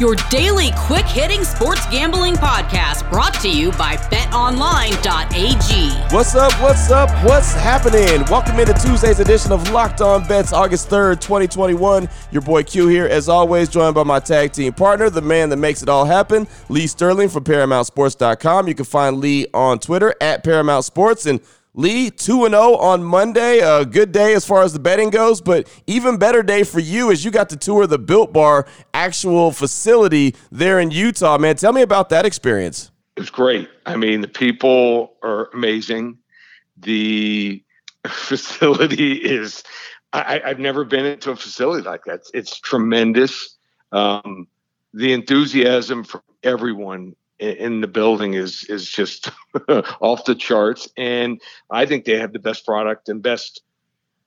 your 0.00 0.14
daily 0.30 0.70
quick 0.76 1.04
hitting 1.04 1.44
sports 1.44 1.84
gambling 1.90 2.34
podcast 2.34 3.08
brought 3.10 3.34
to 3.34 3.50
you 3.50 3.70
by 3.72 3.96
betonline.ag. 3.96 6.14
What's 6.14 6.34
up? 6.34 6.52
What's 6.62 6.90
up? 6.90 7.10
What's 7.22 7.52
happening? 7.52 8.24
Welcome 8.30 8.58
into 8.58 8.72
Tuesday's 8.72 9.20
edition 9.20 9.52
of 9.52 9.70
Locked 9.70 10.00
On 10.00 10.26
Bets, 10.26 10.54
August 10.54 10.88
3rd, 10.88 11.20
2021. 11.20 12.08
Your 12.32 12.40
boy 12.40 12.62
Q 12.62 12.88
here, 12.88 13.06
as 13.06 13.28
always, 13.28 13.68
joined 13.68 13.94
by 13.94 14.04
my 14.04 14.20
tag 14.20 14.52
team 14.52 14.72
partner, 14.72 15.10
the 15.10 15.20
man 15.20 15.50
that 15.50 15.58
makes 15.58 15.82
it 15.82 15.90
all 15.90 16.06
happen, 16.06 16.48
Lee 16.70 16.86
Sterling 16.86 17.28
from 17.28 17.44
ParamountSports.com. 17.44 18.68
You 18.68 18.74
can 18.74 18.86
find 18.86 19.18
Lee 19.18 19.48
on 19.52 19.78
Twitter 19.78 20.14
at 20.22 20.42
Paramount 20.42 20.86
Sports 20.86 21.26
and 21.26 21.40
Lee, 21.74 22.10
2 22.10 22.48
0 22.48 22.76
on 22.76 23.04
Monday. 23.04 23.60
A 23.60 23.84
good 23.84 24.10
day 24.10 24.34
as 24.34 24.44
far 24.44 24.62
as 24.62 24.72
the 24.72 24.80
betting 24.80 25.10
goes, 25.10 25.40
but 25.40 25.68
even 25.86 26.16
better 26.16 26.42
day 26.42 26.64
for 26.64 26.80
you 26.80 27.12
as 27.12 27.24
you 27.24 27.30
got 27.30 27.48
to 27.50 27.56
tour 27.56 27.86
the 27.86 27.98
Built 27.98 28.32
Bar 28.32 28.66
actual 28.92 29.52
facility 29.52 30.34
there 30.50 30.80
in 30.80 30.90
Utah, 30.90 31.38
man. 31.38 31.54
Tell 31.56 31.72
me 31.72 31.82
about 31.82 32.08
that 32.08 32.26
experience. 32.26 32.90
It 33.16 33.20
was 33.20 33.30
great. 33.30 33.68
I 33.86 33.96
mean, 33.96 34.20
the 34.20 34.28
people 34.28 35.14
are 35.22 35.48
amazing. 35.54 36.18
The 36.76 37.62
facility 38.08 39.12
is, 39.12 39.62
I, 40.12 40.40
have 40.44 40.58
never 40.58 40.84
been 40.84 41.06
into 41.06 41.30
a 41.30 41.36
facility 41.36 41.86
like 41.86 42.04
that. 42.04 42.14
It's, 42.14 42.30
it's 42.34 42.58
tremendous. 42.58 43.56
Um, 43.92 44.48
the 44.92 45.12
enthusiasm 45.12 46.02
from 46.02 46.22
everyone 46.42 47.14
in 47.40 47.80
the 47.80 47.88
building 47.88 48.34
is 48.34 48.64
is 48.64 48.88
just 48.88 49.30
off 50.00 50.24
the 50.24 50.34
charts. 50.34 50.88
And 50.96 51.40
i 51.70 51.86
think 51.86 52.04
they 52.04 52.18
have 52.18 52.32
the 52.32 52.38
best 52.38 52.66
product 52.66 53.08
and 53.08 53.22
best 53.22 53.62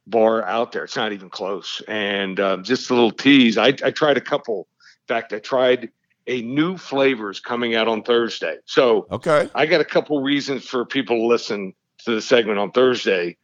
bar 0.07 0.43
out 0.43 0.71
there. 0.71 0.83
It's 0.83 0.95
not 0.95 1.13
even 1.13 1.29
close. 1.29 1.81
And 1.87 2.39
uh, 2.39 2.57
just 2.57 2.89
a 2.89 2.93
little 2.93 3.11
tease 3.11 3.57
I, 3.57 3.67
I 3.67 3.91
tried 3.91 4.17
a 4.17 4.21
couple. 4.21 4.67
In 5.03 5.07
fact 5.07 5.33
i 5.33 5.39
tried 5.39 5.89
a 6.25 6.41
new 6.41 6.77
flavors 6.77 7.39
coming 7.39 7.75
out 7.75 7.87
on 7.87 8.03
thursday. 8.03 8.57
So 8.65 9.07
okay. 9.11 9.49
I 9.53 9.65
got 9.65 9.81
a 9.81 9.85
couple 9.85 10.21
reasons 10.21 10.65
for 10.65 10.85
people 10.85 11.17
to 11.17 11.25
listen 11.25 11.73
to 12.05 12.15
the 12.15 12.21
segment 12.21 12.59
on 12.59 12.71
thursday. 12.71 13.37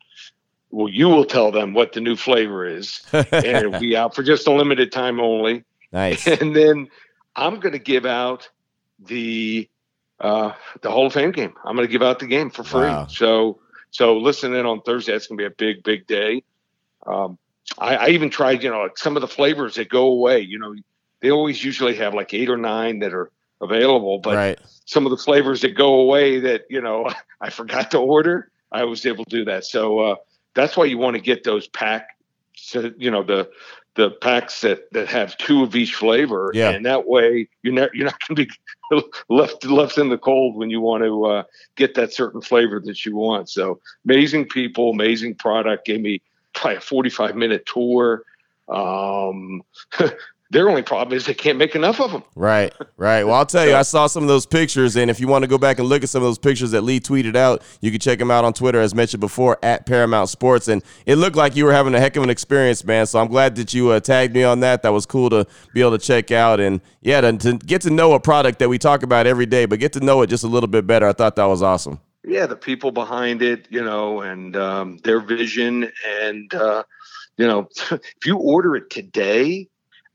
Well 0.71 0.89
you 0.89 1.09
will 1.09 1.25
tell 1.25 1.51
them 1.51 1.73
what 1.73 1.93
the 1.93 2.01
new 2.01 2.15
flavor 2.15 2.65
is. 2.65 3.01
And 3.13 3.45
it'll 3.45 3.79
be 3.79 3.95
out 3.95 4.15
for 4.15 4.23
just 4.23 4.47
a 4.47 4.51
limited 4.51 4.91
time 4.91 5.19
only. 5.19 5.63
Nice. 5.91 6.25
And 6.27 6.55
then 6.55 6.87
i'm 7.35 7.59
going 7.59 7.73
to 7.73 7.79
give 7.79 8.07
out 8.07 8.49
the 9.05 9.69
uh, 10.19 10.53
the 10.81 10.91
Hall 10.91 11.07
of 11.07 11.13
Fame 11.13 11.31
game. 11.31 11.53
I'm 11.63 11.75
going 11.75 11.87
to 11.87 11.91
give 11.91 12.03
out 12.03 12.19
the 12.19 12.27
game 12.27 12.49
for 12.49 12.63
free. 12.63 12.81
Wow. 12.81 13.07
So 13.07 13.59
so 13.91 14.17
listen 14.17 14.53
in 14.53 14.65
on 14.65 14.81
Thursday. 14.81 15.13
It's 15.13 15.27
going 15.27 15.37
to 15.37 15.41
be 15.41 15.47
a 15.47 15.55
big 15.55 15.83
big 15.83 16.07
day. 16.07 16.43
Um, 17.05 17.37
I, 17.77 17.95
I, 17.95 18.07
even 18.09 18.29
tried, 18.29 18.61
you 18.61 18.69
know, 18.69 18.81
like 18.81 18.97
some 18.97 19.15
of 19.15 19.21
the 19.21 19.27
flavors 19.27 19.75
that 19.75 19.89
go 19.89 20.07
away. 20.07 20.41
You 20.41 20.59
know, 20.59 20.75
they 21.21 21.31
always 21.31 21.63
usually 21.63 21.95
have 21.95 22.13
like 22.13 22.33
eight 22.33 22.49
or 22.49 22.57
nine 22.57 22.99
that 22.99 23.13
are 23.13 23.31
available, 23.61 24.19
but 24.19 24.35
right. 24.35 24.59
some 24.85 25.05
of 25.05 25.11
the 25.11 25.17
flavors 25.17 25.61
that 25.61 25.75
go 25.75 25.95
away 25.95 26.39
that 26.39 26.63
you 26.69 26.81
know 26.81 27.09
I 27.41 27.49
forgot 27.49 27.91
to 27.91 27.99
order, 27.99 28.51
I 28.71 28.83
was 28.83 29.05
able 29.05 29.25
to 29.25 29.29
do 29.29 29.45
that. 29.45 29.65
So 29.65 29.99
uh, 29.99 30.15
that's 30.53 30.75
why 30.75 30.85
you 30.85 30.97
want 30.97 31.15
to 31.15 31.21
get 31.21 31.43
those 31.43 31.67
pack, 31.67 32.17
so, 32.55 32.91
you 32.97 33.11
know, 33.11 33.23
the 33.23 33.49
the 33.95 34.11
packs 34.11 34.61
that 34.61 34.91
that 34.93 35.07
have 35.07 35.37
two 35.37 35.63
of 35.63 35.75
each 35.75 35.95
flavor, 35.95 36.51
yeah. 36.53 36.69
and 36.69 36.85
that 36.85 37.07
way 37.07 37.47
you're 37.63 37.73
not 37.73 37.93
you're 37.93 38.05
not 38.05 38.19
going 38.27 38.35
to 38.35 38.45
be 38.45 39.01
left 39.29 39.65
left 39.65 39.97
in 39.97 40.09
the 40.09 40.17
cold 40.17 40.55
when 40.55 40.69
you 40.69 40.81
want 40.81 41.03
to 41.03 41.25
uh, 41.25 41.43
get 41.75 41.95
that 41.95 42.13
certain 42.13 42.41
flavor 42.41 42.79
that 42.79 43.05
you 43.05 43.15
want. 43.15 43.49
So 43.49 43.79
amazing 44.05 44.47
people, 44.47 44.91
amazing 44.91 45.35
product. 45.35 45.85
Gave 45.85 46.01
me 46.01 46.21
probably 46.53 46.77
a 46.77 46.81
45 46.81 47.35
minute 47.35 47.65
tour. 47.65 48.23
Um, 48.67 49.63
Their 50.51 50.67
only 50.67 50.81
problem 50.81 51.15
is 51.15 51.27
they 51.27 51.35
can't 51.35 51.59
make 51.59 51.75
enough 51.75 52.01
of 52.01 52.11
them. 52.11 52.23
Right, 52.35 52.73
right. 52.97 53.23
Well, 53.23 53.35
I'll 53.35 53.45
tell 53.45 53.67
you, 53.67 53.75
I 53.75 53.83
saw 53.83 54.07
some 54.07 54.23
of 54.23 54.29
those 54.29 54.47
pictures, 54.47 54.95
and 54.95 55.11
if 55.11 55.19
you 55.19 55.27
want 55.27 55.43
to 55.43 55.47
go 55.47 55.59
back 55.59 55.77
and 55.77 55.87
look 55.87 56.01
at 56.01 56.09
some 56.09 56.23
of 56.23 56.27
those 56.27 56.39
pictures 56.39 56.71
that 56.71 56.81
Lee 56.81 56.99
tweeted 56.99 57.35
out, 57.35 57.61
you 57.81 57.91
can 57.91 57.99
check 57.99 58.17
them 58.17 58.31
out 58.31 58.43
on 58.43 58.53
Twitter, 58.53 58.81
as 58.81 58.95
mentioned 58.95 59.21
before, 59.21 59.59
at 59.61 59.85
Paramount 59.85 60.27
Sports. 60.27 60.67
And 60.67 60.83
it 61.05 61.17
looked 61.17 61.35
like 61.35 61.55
you 61.55 61.65
were 61.65 61.71
having 61.71 61.93
a 61.93 61.99
heck 61.99 62.15
of 62.15 62.23
an 62.23 62.31
experience, 62.31 62.83
man. 62.83 63.05
So 63.05 63.19
I'm 63.19 63.27
glad 63.27 63.57
that 63.57 63.75
you 63.75 63.89
uh, 63.89 63.99
tagged 63.99 64.33
me 64.33 64.43
on 64.43 64.61
that. 64.61 64.81
That 64.81 64.89
was 64.89 65.05
cool 65.05 65.29
to 65.29 65.45
be 65.75 65.81
able 65.81 65.91
to 65.91 65.99
check 65.99 66.31
out, 66.31 66.59
and 66.59 66.81
yeah, 67.01 67.21
to, 67.21 67.37
to 67.37 67.53
get 67.53 67.81
to 67.83 67.91
know 67.91 68.13
a 68.13 68.19
product 68.19 68.57
that 68.57 68.69
we 68.69 68.79
talk 68.79 69.03
about 69.03 69.27
every 69.27 69.45
day, 69.45 69.67
but 69.67 69.79
get 69.79 69.93
to 69.93 69.99
know 69.99 70.23
it 70.23 70.27
just 70.27 70.43
a 70.43 70.47
little 70.47 70.67
bit 70.67 70.87
better. 70.87 71.07
I 71.07 71.13
thought 71.13 71.35
that 71.35 71.45
was 71.45 71.61
awesome. 71.61 71.99
Yeah, 72.23 72.47
the 72.47 72.55
people 72.55 72.91
behind 72.91 73.43
it, 73.43 73.67
you 73.69 73.83
know, 73.83 74.21
and 74.21 74.55
um, 74.57 74.97
their 75.03 75.19
vision, 75.19 75.91
and 76.23 76.51
uh, 76.55 76.83
you 77.37 77.45
know, 77.45 77.69
if 77.91 78.25
you 78.25 78.37
order 78.37 78.75
it 78.75 78.89
today. 78.89 79.69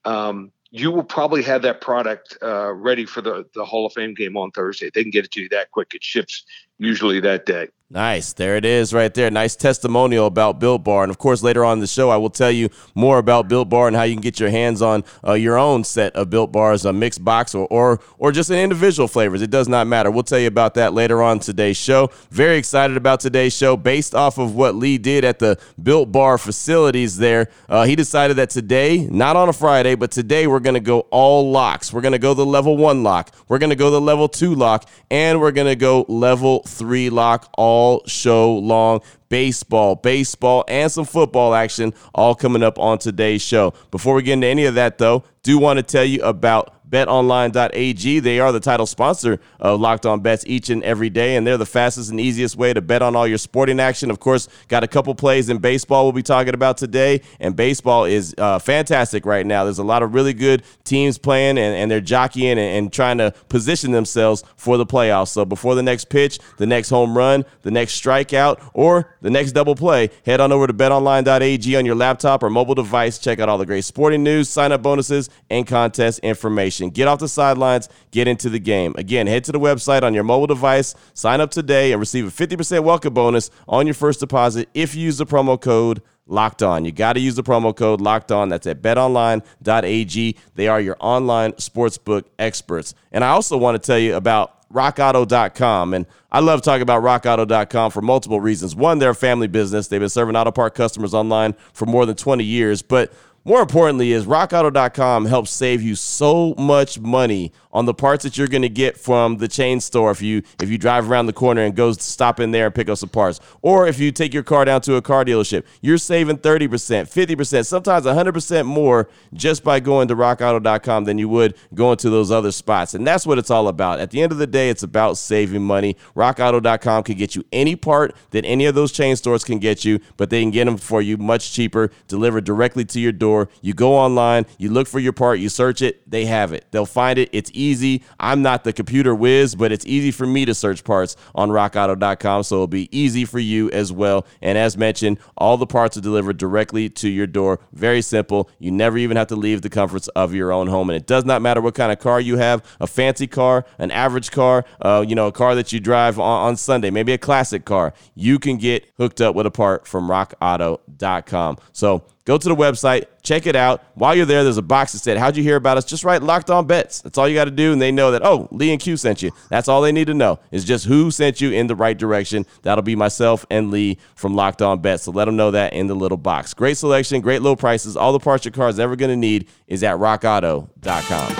Um, 0.04 0.52
you 0.70 0.90
will 0.90 1.04
probably 1.04 1.42
have 1.44 1.62
that 1.62 1.80
product 1.80 2.36
uh, 2.42 2.72
ready 2.72 3.06
for 3.06 3.20
the, 3.20 3.46
the 3.54 3.64
Hall 3.64 3.86
of 3.86 3.92
Fame 3.92 4.12
game 4.12 4.36
on 4.36 4.50
Thursday. 4.50 4.90
They 4.92 5.02
can 5.02 5.12
get 5.12 5.24
it 5.24 5.30
to 5.32 5.42
you 5.42 5.48
that 5.50 5.70
quick. 5.70 5.94
It 5.94 6.02
ships 6.02 6.44
usually 6.78 7.20
that 7.20 7.46
day. 7.46 7.68
Nice. 7.94 8.32
There 8.32 8.56
it 8.56 8.64
is 8.64 8.92
right 8.92 9.14
there. 9.14 9.30
Nice 9.30 9.54
testimonial 9.54 10.26
about 10.26 10.58
Built 10.58 10.82
Bar. 10.82 11.04
And 11.04 11.10
of 11.10 11.18
course, 11.18 11.44
later 11.44 11.64
on 11.64 11.74
in 11.74 11.80
the 11.80 11.86
show, 11.86 12.10
I 12.10 12.16
will 12.16 12.28
tell 12.28 12.50
you 12.50 12.68
more 12.96 13.18
about 13.18 13.46
Built 13.46 13.68
Bar 13.68 13.86
and 13.86 13.94
how 13.94 14.02
you 14.02 14.16
can 14.16 14.20
get 14.20 14.40
your 14.40 14.50
hands 14.50 14.82
on 14.82 15.04
uh, 15.24 15.34
your 15.34 15.56
own 15.56 15.84
set 15.84 16.16
of 16.16 16.28
Built 16.28 16.50
Bars, 16.50 16.84
a 16.84 16.92
mixed 16.92 17.24
box 17.24 17.54
or, 17.54 17.68
or, 17.68 18.00
or 18.18 18.32
just 18.32 18.50
an 18.50 18.58
individual 18.58 19.06
flavors. 19.06 19.42
It 19.42 19.50
does 19.50 19.68
not 19.68 19.86
matter. 19.86 20.10
We'll 20.10 20.24
tell 20.24 20.40
you 20.40 20.48
about 20.48 20.74
that 20.74 20.92
later 20.92 21.22
on 21.22 21.38
today's 21.38 21.76
show. 21.76 22.10
Very 22.30 22.56
excited 22.56 22.96
about 22.96 23.20
today's 23.20 23.56
show 23.56 23.76
based 23.76 24.12
off 24.12 24.38
of 24.38 24.56
what 24.56 24.74
Lee 24.74 24.98
did 24.98 25.24
at 25.24 25.38
the 25.38 25.56
Built 25.80 26.10
Bar 26.10 26.36
facilities 26.36 27.16
there. 27.16 27.48
Uh, 27.68 27.84
he 27.84 27.94
decided 27.94 28.38
that 28.38 28.50
today, 28.50 29.06
not 29.08 29.36
on 29.36 29.48
a 29.48 29.52
Friday, 29.52 29.94
but 29.94 30.10
today 30.10 30.48
we're 30.48 30.58
going 30.58 30.74
to 30.74 30.80
go 30.80 31.06
all 31.12 31.52
locks. 31.52 31.92
We're 31.92 32.00
going 32.00 32.10
to 32.10 32.18
go 32.18 32.34
the 32.34 32.44
level 32.44 32.76
one 32.76 33.04
lock. 33.04 33.32
We're 33.46 33.58
going 33.58 33.70
to 33.70 33.76
go 33.76 33.92
the 33.92 34.00
level 34.00 34.28
two 34.28 34.56
lock. 34.56 34.88
And 35.12 35.40
we're 35.40 35.52
going 35.52 35.68
to 35.68 35.76
go 35.76 36.04
level 36.08 36.64
three 36.64 37.08
lock 37.08 37.50
all 37.56 37.83
all 37.84 38.02
show 38.06 38.56
long. 38.56 39.00
Baseball, 39.28 39.96
baseball, 39.96 40.64
and 40.68 40.90
some 40.92 41.04
football 41.04 41.54
action 41.54 41.92
all 42.14 42.34
coming 42.36 42.62
up 42.62 42.78
on 42.78 42.98
today's 42.98 43.42
show. 43.42 43.74
Before 43.90 44.14
we 44.14 44.22
get 44.22 44.34
into 44.34 44.46
any 44.46 44.64
of 44.64 44.76
that, 44.76 44.98
though, 44.98 45.24
do 45.42 45.58
want 45.58 45.78
to 45.78 45.82
tell 45.82 46.04
you 46.04 46.22
about 46.22 46.83
betonline.ag. 46.94 48.20
They 48.20 48.38
are 48.38 48.52
the 48.52 48.60
title 48.60 48.86
sponsor 48.86 49.40
of 49.58 49.80
Locked 49.80 50.06
On 50.06 50.20
Bets 50.20 50.44
each 50.46 50.70
and 50.70 50.80
every 50.84 51.10
day, 51.10 51.34
and 51.34 51.44
they're 51.44 51.58
the 51.58 51.66
fastest 51.66 52.10
and 52.10 52.20
easiest 52.20 52.54
way 52.56 52.72
to 52.72 52.80
bet 52.80 53.02
on 53.02 53.16
all 53.16 53.26
your 53.26 53.38
sporting 53.38 53.80
action. 53.80 54.12
Of 54.12 54.20
course, 54.20 54.48
got 54.68 54.84
a 54.84 54.88
couple 54.88 55.12
plays 55.16 55.48
in 55.48 55.58
baseball 55.58 56.04
we'll 56.04 56.12
be 56.12 56.22
talking 56.22 56.54
about 56.54 56.76
today, 56.76 57.20
and 57.40 57.56
baseball 57.56 58.04
is 58.04 58.32
uh, 58.38 58.60
fantastic 58.60 59.26
right 59.26 59.44
now. 59.44 59.64
There's 59.64 59.80
a 59.80 59.84
lot 59.84 60.04
of 60.04 60.14
really 60.14 60.34
good 60.34 60.62
teams 60.84 61.18
playing, 61.18 61.58
and, 61.58 61.74
and 61.74 61.90
they're 61.90 62.00
jockeying 62.00 62.58
and, 62.58 62.60
and 62.60 62.92
trying 62.92 63.18
to 63.18 63.32
position 63.48 63.90
themselves 63.90 64.44
for 64.54 64.76
the 64.76 64.86
playoffs. 64.86 65.28
So 65.28 65.44
before 65.44 65.74
the 65.74 65.82
next 65.82 66.10
pitch, 66.10 66.38
the 66.58 66.66
next 66.66 66.90
home 66.90 67.18
run, 67.18 67.44
the 67.62 67.72
next 67.72 68.00
strikeout, 68.00 68.60
or 68.72 69.16
the 69.20 69.30
next 69.30 69.50
double 69.50 69.74
play, 69.74 70.10
head 70.24 70.40
on 70.40 70.52
over 70.52 70.68
to 70.68 70.72
betonline.ag 70.72 71.76
on 71.76 71.84
your 71.84 71.96
laptop 71.96 72.44
or 72.44 72.50
mobile 72.50 72.76
device. 72.76 73.18
Check 73.18 73.40
out 73.40 73.48
all 73.48 73.58
the 73.58 73.66
great 73.66 73.84
sporting 73.84 74.22
news, 74.22 74.48
sign 74.48 74.70
up 74.70 74.82
bonuses, 74.82 75.28
and 75.50 75.66
contest 75.66 76.20
information 76.20 76.83
action. 76.84 76.94
Get 76.94 77.08
off 77.08 77.18
the 77.18 77.28
sidelines, 77.28 77.88
get 78.10 78.28
into 78.28 78.48
the 78.48 78.58
game. 78.58 78.94
Again, 78.96 79.26
head 79.26 79.44
to 79.44 79.52
the 79.52 79.60
website 79.60 80.02
on 80.02 80.14
your 80.14 80.24
mobile 80.24 80.46
device, 80.46 80.94
sign 81.14 81.40
up 81.40 81.50
today, 81.50 81.92
and 81.92 82.00
receive 82.00 82.26
a 82.26 82.46
50% 82.46 82.82
welcome 82.84 83.14
bonus 83.14 83.50
on 83.68 83.86
your 83.86 83.94
first 83.94 84.20
deposit 84.20 84.68
if 84.74 84.94
you 84.94 85.02
use 85.02 85.18
the 85.18 85.26
promo 85.26 85.60
code 85.60 86.02
locked 86.26 86.62
on. 86.62 86.84
You 86.84 86.92
got 86.92 87.14
to 87.14 87.20
use 87.20 87.34
the 87.34 87.42
promo 87.42 87.76
code 87.76 88.00
locked 88.00 88.32
on. 88.32 88.48
That's 88.48 88.66
at 88.66 88.80
betonline.ag. 88.80 90.36
They 90.54 90.68
are 90.68 90.80
your 90.80 90.96
online 91.00 91.52
sportsbook 91.52 92.24
experts. 92.38 92.94
And 93.12 93.22
I 93.22 93.28
also 93.28 93.58
want 93.58 93.80
to 93.80 93.86
tell 93.86 93.98
you 93.98 94.14
about 94.16 94.50
rockauto.com. 94.72 95.94
And 95.94 96.06
I 96.32 96.40
love 96.40 96.62
talking 96.62 96.82
about 96.82 97.02
rockauto.com 97.02 97.90
for 97.90 98.00
multiple 98.00 98.40
reasons. 98.40 98.74
One, 98.74 98.98
they're 98.98 99.10
a 99.10 99.14
family 99.14 99.46
business. 99.46 99.88
They've 99.88 100.00
been 100.00 100.08
serving 100.08 100.34
auto 100.34 100.50
part 100.50 100.74
customers 100.74 101.14
online 101.14 101.54
for 101.74 101.86
more 101.86 102.06
than 102.06 102.16
20 102.16 102.42
years. 102.42 102.82
But 102.82 103.12
more 103.44 103.60
importantly 103.60 104.12
is 104.12 104.24
rockauto.com 104.24 105.26
helps 105.26 105.50
save 105.50 105.82
you 105.82 105.94
so 105.94 106.54
much 106.56 106.98
money 106.98 107.52
on 107.72 107.84
the 107.84 107.92
parts 107.92 108.24
that 108.24 108.38
you're 108.38 108.48
going 108.48 108.62
to 108.62 108.68
get 108.68 108.96
from 108.96 109.36
the 109.36 109.48
chain 109.48 109.80
store 109.80 110.10
if 110.10 110.22
you 110.22 110.42
if 110.62 110.70
you 110.70 110.78
drive 110.78 111.10
around 111.10 111.26
the 111.26 111.32
corner 111.32 111.62
and 111.62 111.74
go 111.74 111.92
stop 111.92 112.40
in 112.40 112.52
there 112.52 112.66
and 112.66 112.74
pick 112.74 112.88
up 112.88 112.96
some 112.96 113.08
parts. 113.08 113.40
Or 113.60 113.86
if 113.86 113.98
you 113.98 114.12
take 114.12 114.32
your 114.32 114.44
car 114.44 114.64
down 114.64 114.80
to 114.82 114.94
a 114.94 115.02
car 115.02 115.24
dealership 115.24 115.64
you're 115.82 115.98
saving 115.98 116.38
30% 116.38 116.68
50% 116.68 117.66
sometimes 117.66 118.06
100% 118.06 118.64
more 118.64 119.08
just 119.34 119.62
by 119.62 119.78
going 119.80 120.08
to 120.08 120.16
rockauto.com 120.16 121.04
than 121.04 121.18
you 121.18 121.28
would 121.28 121.54
going 121.74 121.98
to 121.98 122.08
those 122.08 122.30
other 122.30 122.52
spots. 122.52 122.94
And 122.94 123.06
that's 123.06 123.26
what 123.26 123.38
it's 123.38 123.50
all 123.50 123.68
about. 123.68 124.00
At 124.00 124.10
the 124.10 124.22
end 124.22 124.32
of 124.32 124.38
the 124.38 124.46
day 124.46 124.70
it's 124.70 124.82
about 124.82 125.18
saving 125.18 125.62
money. 125.62 125.96
rockauto.com 126.16 127.02
can 127.02 127.16
get 127.16 127.36
you 127.36 127.44
any 127.52 127.76
part 127.76 128.16
that 128.30 128.44
any 128.46 128.64
of 128.64 128.74
those 128.74 128.92
chain 128.92 129.16
stores 129.16 129.44
can 129.44 129.58
get 129.58 129.84
you 129.84 130.00
but 130.16 130.30
they 130.30 130.40
can 130.40 130.50
get 130.50 130.64
them 130.64 130.78
for 130.78 131.02
you 131.02 131.18
much 131.18 131.52
cheaper 131.52 131.90
delivered 132.08 132.44
directly 132.44 132.84
to 132.86 133.00
your 133.00 133.12
door 133.12 133.33
you 133.62 133.74
go 133.74 133.94
online 133.94 134.46
you 134.58 134.70
look 134.70 134.88
for 134.88 134.98
your 134.98 135.12
part 135.12 135.38
you 135.38 135.48
search 135.48 135.82
it 135.82 136.08
they 136.10 136.24
have 136.24 136.52
it 136.52 136.64
they'll 136.70 136.86
find 136.86 137.18
it 137.18 137.28
it's 137.32 137.50
easy 137.52 137.74
easy. 137.74 138.04
I'm 138.20 138.42
not 138.42 138.64
the 138.64 138.72
computer 138.72 139.14
whiz, 139.14 139.54
but 139.54 139.72
it's 139.72 139.86
easy 139.86 140.10
for 140.10 140.26
me 140.26 140.44
to 140.44 140.54
search 140.54 140.84
parts 140.84 141.16
on 141.34 141.50
rockauto.com. 141.50 142.42
So 142.44 142.56
it'll 142.56 142.66
be 142.66 142.88
easy 142.96 143.24
for 143.24 143.38
you 143.38 143.70
as 143.70 143.92
well. 143.92 144.26
And 144.40 144.56
as 144.56 144.76
mentioned, 144.76 145.18
all 145.36 145.56
the 145.56 145.66
parts 145.66 145.96
are 145.96 146.00
delivered 146.00 146.36
directly 146.36 146.88
to 146.90 147.08
your 147.08 147.26
door. 147.26 147.60
Very 147.72 148.02
simple. 148.02 148.50
You 148.58 148.70
never 148.70 148.98
even 148.98 149.16
have 149.16 149.28
to 149.28 149.36
leave 149.36 149.62
the 149.62 149.70
comforts 149.70 150.08
of 150.08 150.34
your 150.34 150.52
own 150.52 150.68
home. 150.68 150.90
And 150.90 150.96
it 150.96 151.06
does 151.06 151.24
not 151.24 151.42
matter 151.42 151.60
what 151.60 151.74
kind 151.74 151.92
of 151.92 151.98
car 151.98 152.20
you 152.20 152.36
have 152.36 152.64
a 152.80 152.86
fancy 152.86 153.26
car, 153.26 153.64
an 153.78 153.90
average 153.90 154.30
car, 154.30 154.64
uh, 154.80 155.04
you 155.06 155.14
know, 155.14 155.26
a 155.26 155.32
car 155.32 155.54
that 155.54 155.72
you 155.72 155.80
drive 155.80 156.18
on, 156.18 156.48
on 156.48 156.56
Sunday, 156.56 156.90
maybe 156.90 157.12
a 157.12 157.18
classic 157.18 157.64
car. 157.64 157.92
You 158.14 158.38
can 158.38 158.56
get 158.56 158.86
hooked 158.96 159.20
up 159.20 159.34
with 159.34 159.46
a 159.46 159.50
part 159.50 159.86
from 159.86 160.08
rockauto.com. 160.08 161.58
So 161.72 162.04
Go 162.24 162.38
to 162.38 162.48
the 162.48 162.56
website, 162.56 163.04
check 163.22 163.46
it 163.46 163.54
out. 163.54 163.82
While 163.94 164.14
you're 164.14 164.24
there, 164.24 164.42
there's 164.44 164.56
a 164.56 164.62
box 164.62 164.92
that 164.92 165.00
said, 165.00 165.18
How'd 165.18 165.36
you 165.36 165.42
hear 165.42 165.56
about 165.56 165.76
us? 165.76 165.84
Just 165.84 166.04
write 166.04 166.22
locked 166.22 166.48
on 166.48 166.66
bets. 166.66 167.02
That's 167.02 167.18
all 167.18 167.28
you 167.28 167.34
got 167.34 167.44
to 167.44 167.50
do. 167.50 167.72
And 167.72 167.82
they 167.82 167.92
know 167.92 168.12
that, 168.12 168.24
oh, 168.24 168.48
Lee 168.50 168.72
and 168.72 168.80
Q 168.80 168.96
sent 168.96 169.22
you. 169.22 169.30
That's 169.50 169.68
all 169.68 169.82
they 169.82 169.92
need 169.92 170.06
to 170.06 170.14
know 170.14 170.40
is 170.50 170.64
just 170.64 170.86
who 170.86 171.10
sent 171.10 171.42
you 171.42 171.50
in 171.52 171.66
the 171.66 171.76
right 171.76 171.96
direction. 171.96 172.46
That'll 172.62 172.80
be 172.82 172.96
myself 172.96 173.44
and 173.50 173.70
Lee 173.70 173.98
from 174.14 174.34
Locked 174.34 174.62
On 174.62 174.80
Bets. 174.80 175.02
So 175.02 175.10
let 175.10 175.26
them 175.26 175.36
know 175.36 175.50
that 175.50 175.74
in 175.74 175.86
the 175.86 175.94
little 175.94 176.16
box. 176.16 176.54
Great 176.54 176.78
selection, 176.78 177.20
great 177.20 177.42
low 177.42 177.56
prices. 177.56 177.94
All 177.94 178.14
the 178.14 178.20
parts 178.20 178.46
your 178.46 178.52
car 178.52 178.70
is 178.70 178.80
ever 178.80 178.96
going 178.96 179.10
to 179.10 179.16
need 179.16 179.48
is 179.66 179.82
at 179.82 179.96
rockauto.com. 179.96 181.32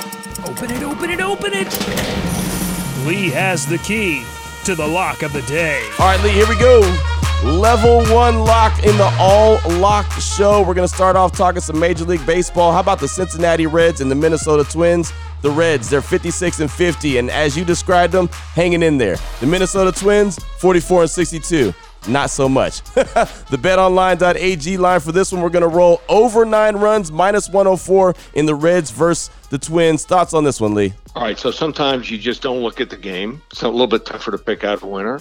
Open 0.50 0.70
it, 0.70 0.82
open 0.82 1.10
it, 1.10 1.20
open 1.22 1.52
it. 1.54 3.06
Lee 3.06 3.30
has 3.30 3.64
the 3.66 3.78
key 3.78 4.22
to 4.64 4.74
the 4.74 4.86
lock 4.86 5.22
of 5.22 5.32
the 5.32 5.42
day. 5.42 5.88
All 5.98 6.06
right, 6.06 6.22
Lee, 6.22 6.30
here 6.30 6.48
we 6.48 6.58
go. 6.58 7.13
Level 7.44 8.02
one 8.06 8.38
lock 8.38 8.82
in 8.84 8.96
the 8.96 9.14
all 9.20 9.60
lock 9.78 10.10
show. 10.12 10.62
We're 10.62 10.72
going 10.72 10.88
to 10.88 10.94
start 10.94 11.14
off 11.14 11.32
talking 11.32 11.60
some 11.60 11.78
Major 11.78 12.06
League 12.06 12.24
Baseball. 12.24 12.72
How 12.72 12.80
about 12.80 13.00
the 13.00 13.06
Cincinnati 13.06 13.66
Reds 13.66 14.00
and 14.00 14.10
the 14.10 14.14
Minnesota 14.14 14.64
Twins? 14.64 15.12
The 15.42 15.50
Reds, 15.50 15.90
they're 15.90 16.00
56 16.00 16.60
and 16.60 16.70
50, 16.70 17.18
and 17.18 17.30
as 17.30 17.54
you 17.54 17.66
described 17.66 18.14
them, 18.14 18.28
hanging 18.54 18.82
in 18.82 18.96
there. 18.96 19.16
The 19.40 19.46
Minnesota 19.46 19.92
Twins, 19.92 20.38
44 20.58 21.02
and 21.02 21.10
62 21.10 21.74
not 22.08 22.30
so 22.30 22.48
much. 22.48 22.82
the 22.94 23.58
betonline.ag 23.58 24.76
line 24.76 25.00
for 25.00 25.12
this 25.12 25.32
one, 25.32 25.42
we're 25.42 25.50
going 25.50 25.62
to 25.62 25.68
roll 25.68 26.00
over 26.08 26.44
nine 26.44 26.76
runs, 26.76 27.10
minus 27.10 27.48
104 27.48 28.14
in 28.34 28.46
the 28.46 28.54
Reds 28.54 28.90
versus 28.90 29.30
the 29.50 29.58
Twins. 29.58 30.04
Thoughts 30.04 30.34
on 30.34 30.44
this 30.44 30.60
one, 30.60 30.74
Lee? 30.74 30.92
All 31.14 31.22
right, 31.22 31.38
so 31.38 31.50
sometimes 31.50 32.10
you 32.10 32.18
just 32.18 32.42
don't 32.42 32.62
look 32.62 32.80
at 32.80 32.90
the 32.90 32.96
game. 32.96 33.42
It's 33.50 33.62
a 33.62 33.68
little 33.68 33.86
bit 33.86 34.04
tougher 34.04 34.30
to 34.30 34.38
pick 34.38 34.64
out 34.64 34.82
a 34.82 34.86
winner. 34.86 35.20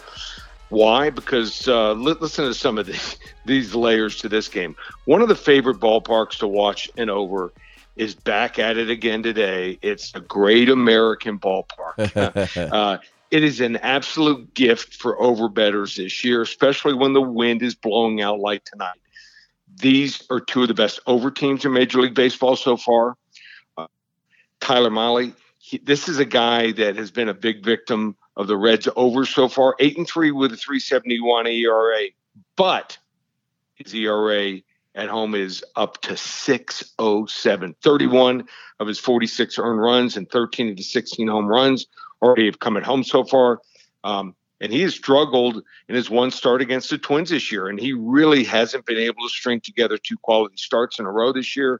Why? 0.73 1.11
Because 1.11 1.67
uh, 1.67 1.93
listen 1.93 2.45
to 2.45 2.53
some 2.53 2.79
of 2.79 2.87
these, 2.87 3.17
these 3.45 3.75
layers 3.75 4.17
to 4.17 4.29
this 4.29 4.47
game. 4.47 4.75
One 5.05 5.21
of 5.21 5.27
the 5.27 5.35
favorite 5.35 5.79
ballparks 5.79 6.39
to 6.39 6.47
watch 6.47 6.89
and 6.97 7.11
over 7.11 7.53
is 7.95 8.15
back 8.15 8.57
at 8.57 8.75
it 8.77 8.89
again 8.89 9.21
today. 9.21 9.77
It's 9.83 10.15
a 10.15 10.19
great 10.19 10.69
American 10.69 11.37
ballpark. 11.37 12.71
uh, 12.73 12.97
it 13.29 13.43
is 13.43 13.61
an 13.61 13.77
absolute 13.77 14.51
gift 14.55 14.95
for 14.95 15.15
overbetters 15.17 15.95
this 15.97 16.23
year, 16.23 16.41
especially 16.41 16.95
when 16.95 17.13
the 17.13 17.21
wind 17.21 17.61
is 17.61 17.75
blowing 17.75 18.21
out 18.21 18.39
like 18.39 18.65
tonight. 18.65 18.97
These 19.79 20.23
are 20.31 20.39
two 20.39 20.63
of 20.63 20.69
the 20.69 20.73
best 20.73 20.99
over 21.05 21.29
teams 21.29 21.65
in 21.65 21.73
Major 21.73 22.01
League 22.01 22.15
Baseball 22.15 22.55
so 22.55 22.77
far. 22.77 23.15
Uh, 23.77 23.85
Tyler 24.59 24.89
Mahle, 24.89 25.33
he, 25.63 25.77
this 25.77 26.09
is 26.09 26.19
a 26.19 26.25
guy 26.25 26.73
that 26.73 26.97
has 26.97 27.09
been 27.09 27.29
a 27.29 27.33
big 27.33 27.63
victim 27.63 28.17
of 28.35 28.47
the 28.47 28.57
Reds 28.57 28.89
over 28.97 29.25
so 29.25 29.47
far, 29.47 29.77
eight 29.79 29.97
and 29.97 30.05
three 30.05 30.29
with 30.29 30.51
a 30.51 30.57
371 30.57 31.47
ERA, 31.47 31.99
but 32.57 32.97
his 33.75 33.95
ERA 33.95 34.57
at 34.93 35.07
home 35.07 35.33
is 35.35 35.63
up 35.77 36.01
to 36.01 36.17
607. 36.17 37.75
31 37.81 38.43
of 38.81 38.87
his 38.87 38.99
46 38.99 39.57
earned 39.57 39.79
runs 39.79 40.17
and 40.17 40.29
13 40.29 40.71
of 40.71 40.75
the 40.75 40.83
16 40.83 41.29
home 41.29 41.47
runs 41.47 41.87
already 42.21 42.45
have 42.45 42.59
come 42.59 42.75
at 42.75 42.83
home 42.83 43.03
so 43.05 43.23
far. 43.23 43.61
Um, 44.03 44.35
and 44.59 44.69
he 44.69 44.81
has 44.81 44.93
struggled 44.93 45.63
in 45.87 45.95
his 45.95 46.09
one 46.09 46.31
start 46.31 46.61
against 46.61 46.89
the 46.89 46.97
Twins 46.97 47.29
this 47.29 47.53
year, 47.53 47.69
and 47.69 47.79
he 47.79 47.93
really 47.93 48.43
hasn't 48.43 48.85
been 48.85 48.97
able 48.97 49.23
to 49.23 49.29
string 49.29 49.61
together 49.61 49.97
two 49.97 50.17
quality 50.17 50.57
starts 50.57 50.99
in 50.99 51.05
a 51.05 51.11
row 51.11 51.31
this 51.31 51.55
year. 51.55 51.79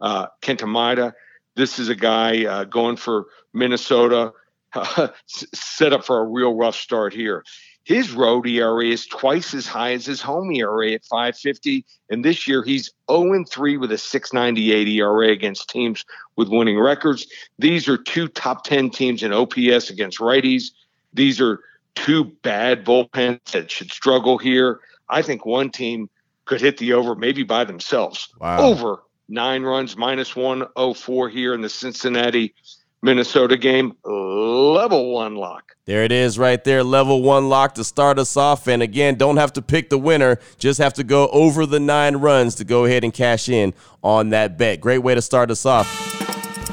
Uh, 0.00 0.26
Kenta 0.42 1.12
this 1.56 1.78
is 1.78 1.88
a 1.88 1.94
guy 1.94 2.44
uh, 2.44 2.64
going 2.64 2.96
for 2.96 3.26
Minnesota 3.52 4.32
set 5.26 5.92
up 5.92 6.04
for 6.04 6.20
a 6.20 6.24
real 6.24 6.54
rough 6.54 6.76
start 6.76 7.12
here. 7.12 7.44
His 7.84 8.12
road 8.12 8.46
ERA 8.46 8.84
is 8.84 9.06
twice 9.06 9.54
as 9.54 9.66
high 9.66 9.92
as 9.92 10.06
his 10.06 10.20
home 10.20 10.52
ERA 10.52 10.92
at 10.92 11.04
550. 11.06 11.84
And 12.10 12.24
this 12.24 12.46
year 12.46 12.62
he's 12.62 12.92
0 13.10 13.44
3 13.44 13.76
with 13.78 13.90
a 13.90 13.98
698 13.98 14.88
ERA 14.88 15.28
against 15.28 15.70
teams 15.70 16.04
with 16.36 16.48
winning 16.48 16.78
records. 16.78 17.26
These 17.58 17.88
are 17.88 17.96
two 17.96 18.28
top 18.28 18.64
10 18.64 18.90
teams 18.90 19.22
in 19.22 19.32
OPS 19.32 19.90
against 19.90 20.18
righties. 20.18 20.70
These 21.12 21.40
are 21.40 21.60
two 21.94 22.24
bad 22.24 22.84
bullpens 22.84 23.42
that 23.52 23.70
should 23.70 23.90
struggle 23.90 24.38
here. 24.38 24.80
I 25.08 25.22
think 25.22 25.44
one 25.44 25.70
team 25.70 26.08
could 26.44 26.60
hit 26.60 26.78
the 26.78 26.92
over 26.92 27.14
maybe 27.14 27.42
by 27.42 27.64
themselves. 27.64 28.28
Wow. 28.38 28.60
Over 28.60 29.02
nine 29.30 29.62
runs, 29.62 29.96
minus 29.96 30.36
104 30.36 31.28
here 31.28 31.54
in 31.54 31.60
the 31.60 31.68
Cincinnati 31.68 32.54
Minnesota 33.02 33.56
game, 33.56 33.96
level 34.04 35.12
one 35.14 35.34
lock. 35.34 35.72
There 35.86 36.04
it 36.04 36.12
is 36.12 36.38
right 36.38 36.62
there, 36.62 36.84
level 36.84 37.22
one 37.22 37.48
lock 37.48 37.74
to 37.76 37.84
start 37.84 38.18
us 38.18 38.36
off. 38.36 38.68
And 38.68 38.82
again, 38.82 39.14
don't 39.14 39.38
have 39.38 39.54
to 39.54 39.62
pick 39.62 39.88
the 39.88 39.98
winner, 39.98 40.38
just 40.58 40.78
have 40.78 40.92
to 40.94 41.04
go 41.04 41.28
over 41.28 41.64
the 41.64 41.80
nine 41.80 42.16
runs 42.16 42.54
to 42.56 42.64
go 42.64 42.84
ahead 42.84 43.02
and 43.02 43.14
cash 43.14 43.48
in 43.48 43.72
on 44.02 44.30
that 44.30 44.58
bet. 44.58 44.80
Great 44.80 44.98
way 44.98 45.14
to 45.14 45.22
start 45.22 45.50
us 45.50 45.64
off. 45.64 45.88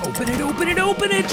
Open 0.05 0.29
it, 0.29 0.41
open 0.41 0.67
it, 0.67 0.79
open 0.79 1.09
it. 1.11 1.25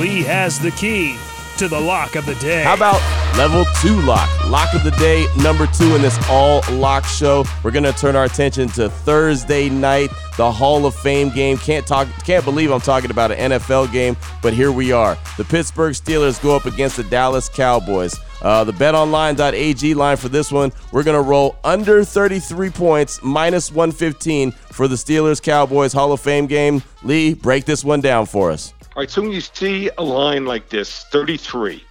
Lee 0.00 0.22
has 0.22 0.58
the 0.58 0.72
key 0.72 1.16
to 1.62 1.68
the 1.68 1.80
lock 1.80 2.16
of 2.16 2.26
the 2.26 2.34
day. 2.36 2.64
How 2.64 2.74
about 2.74 3.00
level 3.38 3.64
two 3.80 4.00
lock? 4.00 4.28
Lock 4.48 4.74
of 4.74 4.82
the 4.82 4.90
day, 4.92 5.26
number 5.36 5.68
two 5.68 5.94
in 5.94 6.02
this 6.02 6.18
all 6.28 6.60
lock 6.72 7.04
show. 7.04 7.44
We're 7.62 7.70
gonna 7.70 7.92
turn 7.92 8.16
our 8.16 8.24
attention 8.24 8.68
to 8.70 8.90
Thursday 8.90 9.68
night, 9.68 10.10
the 10.36 10.50
Hall 10.50 10.86
of 10.86 10.94
Fame 10.96 11.30
game. 11.30 11.56
Can't 11.58 11.86
talk, 11.86 12.08
can't 12.24 12.44
believe 12.44 12.72
I'm 12.72 12.80
talking 12.80 13.12
about 13.12 13.30
an 13.30 13.52
NFL 13.52 13.92
game, 13.92 14.16
but 14.42 14.52
here 14.52 14.72
we 14.72 14.90
are. 14.90 15.16
The 15.36 15.44
Pittsburgh 15.44 15.94
Steelers 15.94 16.42
go 16.42 16.56
up 16.56 16.64
against 16.64 16.96
the 16.96 17.04
Dallas 17.04 17.48
Cowboys. 17.48 18.18
Uh, 18.40 18.64
the 18.64 18.72
betonline.ag 18.72 19.94
line 19.94 20.16
for 20.16 20.28
this 20.28 20.50
one, 20.50 20.72
we're 20.90 21.04
going 21.04 21.14
to 21.14 21.22
roll 21.22 21.54
under 21.62 22.02
33 22.02 22.70
points, 22.70 23.20
minus 23.22 23.70
115 23.70 24.50
for 24.50 24.88
the 24.88 24.96
Steelers 24.96 25.40
Cowboys 25.40 25.92
Hall 25.92 26.10
of 26.10 26.20
Fame 26.20 26.48
game. 26.48 26.82
Lee, 27.04 27.34
break 27.34 27.66
this 27.66 27.84
one 27.84 28.00
down 28.00 28.26
for 28.26 28.50
us. 28.50 28.74
All 28.94 29.00
right, 29.00 29.10
so 29.10 29.22
when 29.22 29.32
you 29.32 29.40
see 29.40 29.88
a 29.96 30.02
line 30.02 30.44
like 30.44 30.68
this, 30.68 31.04
33, 31.04 31.82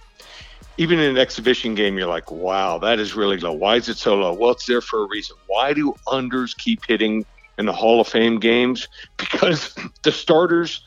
even 0.76 1.00
in 1.00 1.10
an 1.10 1.18
exhibition 1.18 1.74
game, 1.74 1.98
you're 1.98 2.06
like, 2.06 2.30
wow, 2.30 2.78
that 2.78 3.00
is 3.00 3.16
really 3.16 3.38
low. 3.38 3.52
Why 3.52 3.74
is 3.74 3.88
it 3.88 3.96
so 3.96 4.14
low? 4.14 4.32
Well, 4.32 4.52
it's 4.52 4.66
there 4.66 4.80
for 4.80 5.02
a 5.02 5.08
reason. 5.08 5.36
Why 5.48 5.72
do 5.72 5.94
unders 6.06 6.56
keep 6.56 6.86
hitting 6.86 7.26
in 7.58 7.66
the 7.66 7.72
Hall 7.72 8.00
of 8.00 8.06
Fame 8.06 8.38
games? 8.38 8.86
Because 9.16 9.74
the 10.04 10.12
starters 10.12 10.84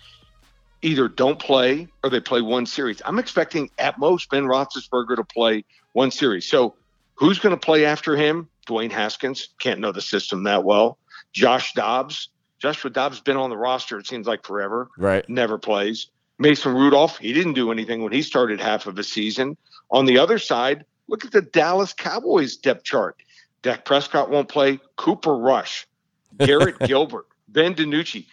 either 0.81 1.09
don't 1.09 1.37
play 1.37 1.89
or 2.01 2.09
they 2.09 2.21
play 2.21 2.41
one 2.41 2.65
series. 2.65 3.01
I'm 3.03 3.19
expecting 3.19 3.69
at 3.77 3.99
most 3.99 4.29
Ben 4.29 4.45
Roethlisberger 4.45 5.17
to 5.17 5.23
play 5.25 5.65
one 5.91 6.11
series. 6.11 6.47
So 6.47 6.75
who's 7.15 7.39
going 7.39 7.53
to 7.53 7.59
play 7.59 7.83
after 7.83 8.15
him? 8.15 8.47
Dwayne 8.67 8.91
Haskins 8.91 9.49
can't 9.59 9.81
know 9.81 9.91
the 9.91 10.01
system 10.01 10.43
that 10.43 10.63
well. 10.63 10.97
Josh 11.33 11.73
Dobbs, 11.73 12.29
Joshua 12.59 12.89
Dobbs 12.89 13.19
been 13.19 13.37
on 13.37 13.49
the 13.49 13.57
roster, 13.57 13.99
it 13.99 14.07
seems 14.07 14.27
like 14.27 14.45
forever. 14.45 14.89
Right. 14.97 15.27
Never 15.29 15.57
plays. 15.57 16.07
Mason 16.37 16.73
Rudolph, 16.73 17.17
he 17.17 17.33
didn't 17.33 17.53
do 17.53 17.71
anything 17.71 18.03
when 18.03 18.11
he 18.11 18.21
started 18.21 18.59
half 18.59 18.87
of 18.87 18.97
a 18.97 19.03
season. 19.03 19.57
On 19.91 20.05
the 20.05 20.17
other 20.17 20.37
side, 20.37 20.85
look 21.07 21.23
at 21.23 21.31
the 21.31 21.41
Dallas 21.41 21.93
Cowboys 21.93 22.57
depth 22.57 22.83
chart. 22.83 23.21
Dak 23.61 23.85
Prescott 23.85 24.29
won't 24.29 24.49
play. 24.49 24.79
Cooper 24.95 25.35
Rush, 25.35 25.87
Garrett 26.37 26.77
Gilbert, 26.87 27.25
Ben 27.47 27.73
DiNucci. 27.73 28.25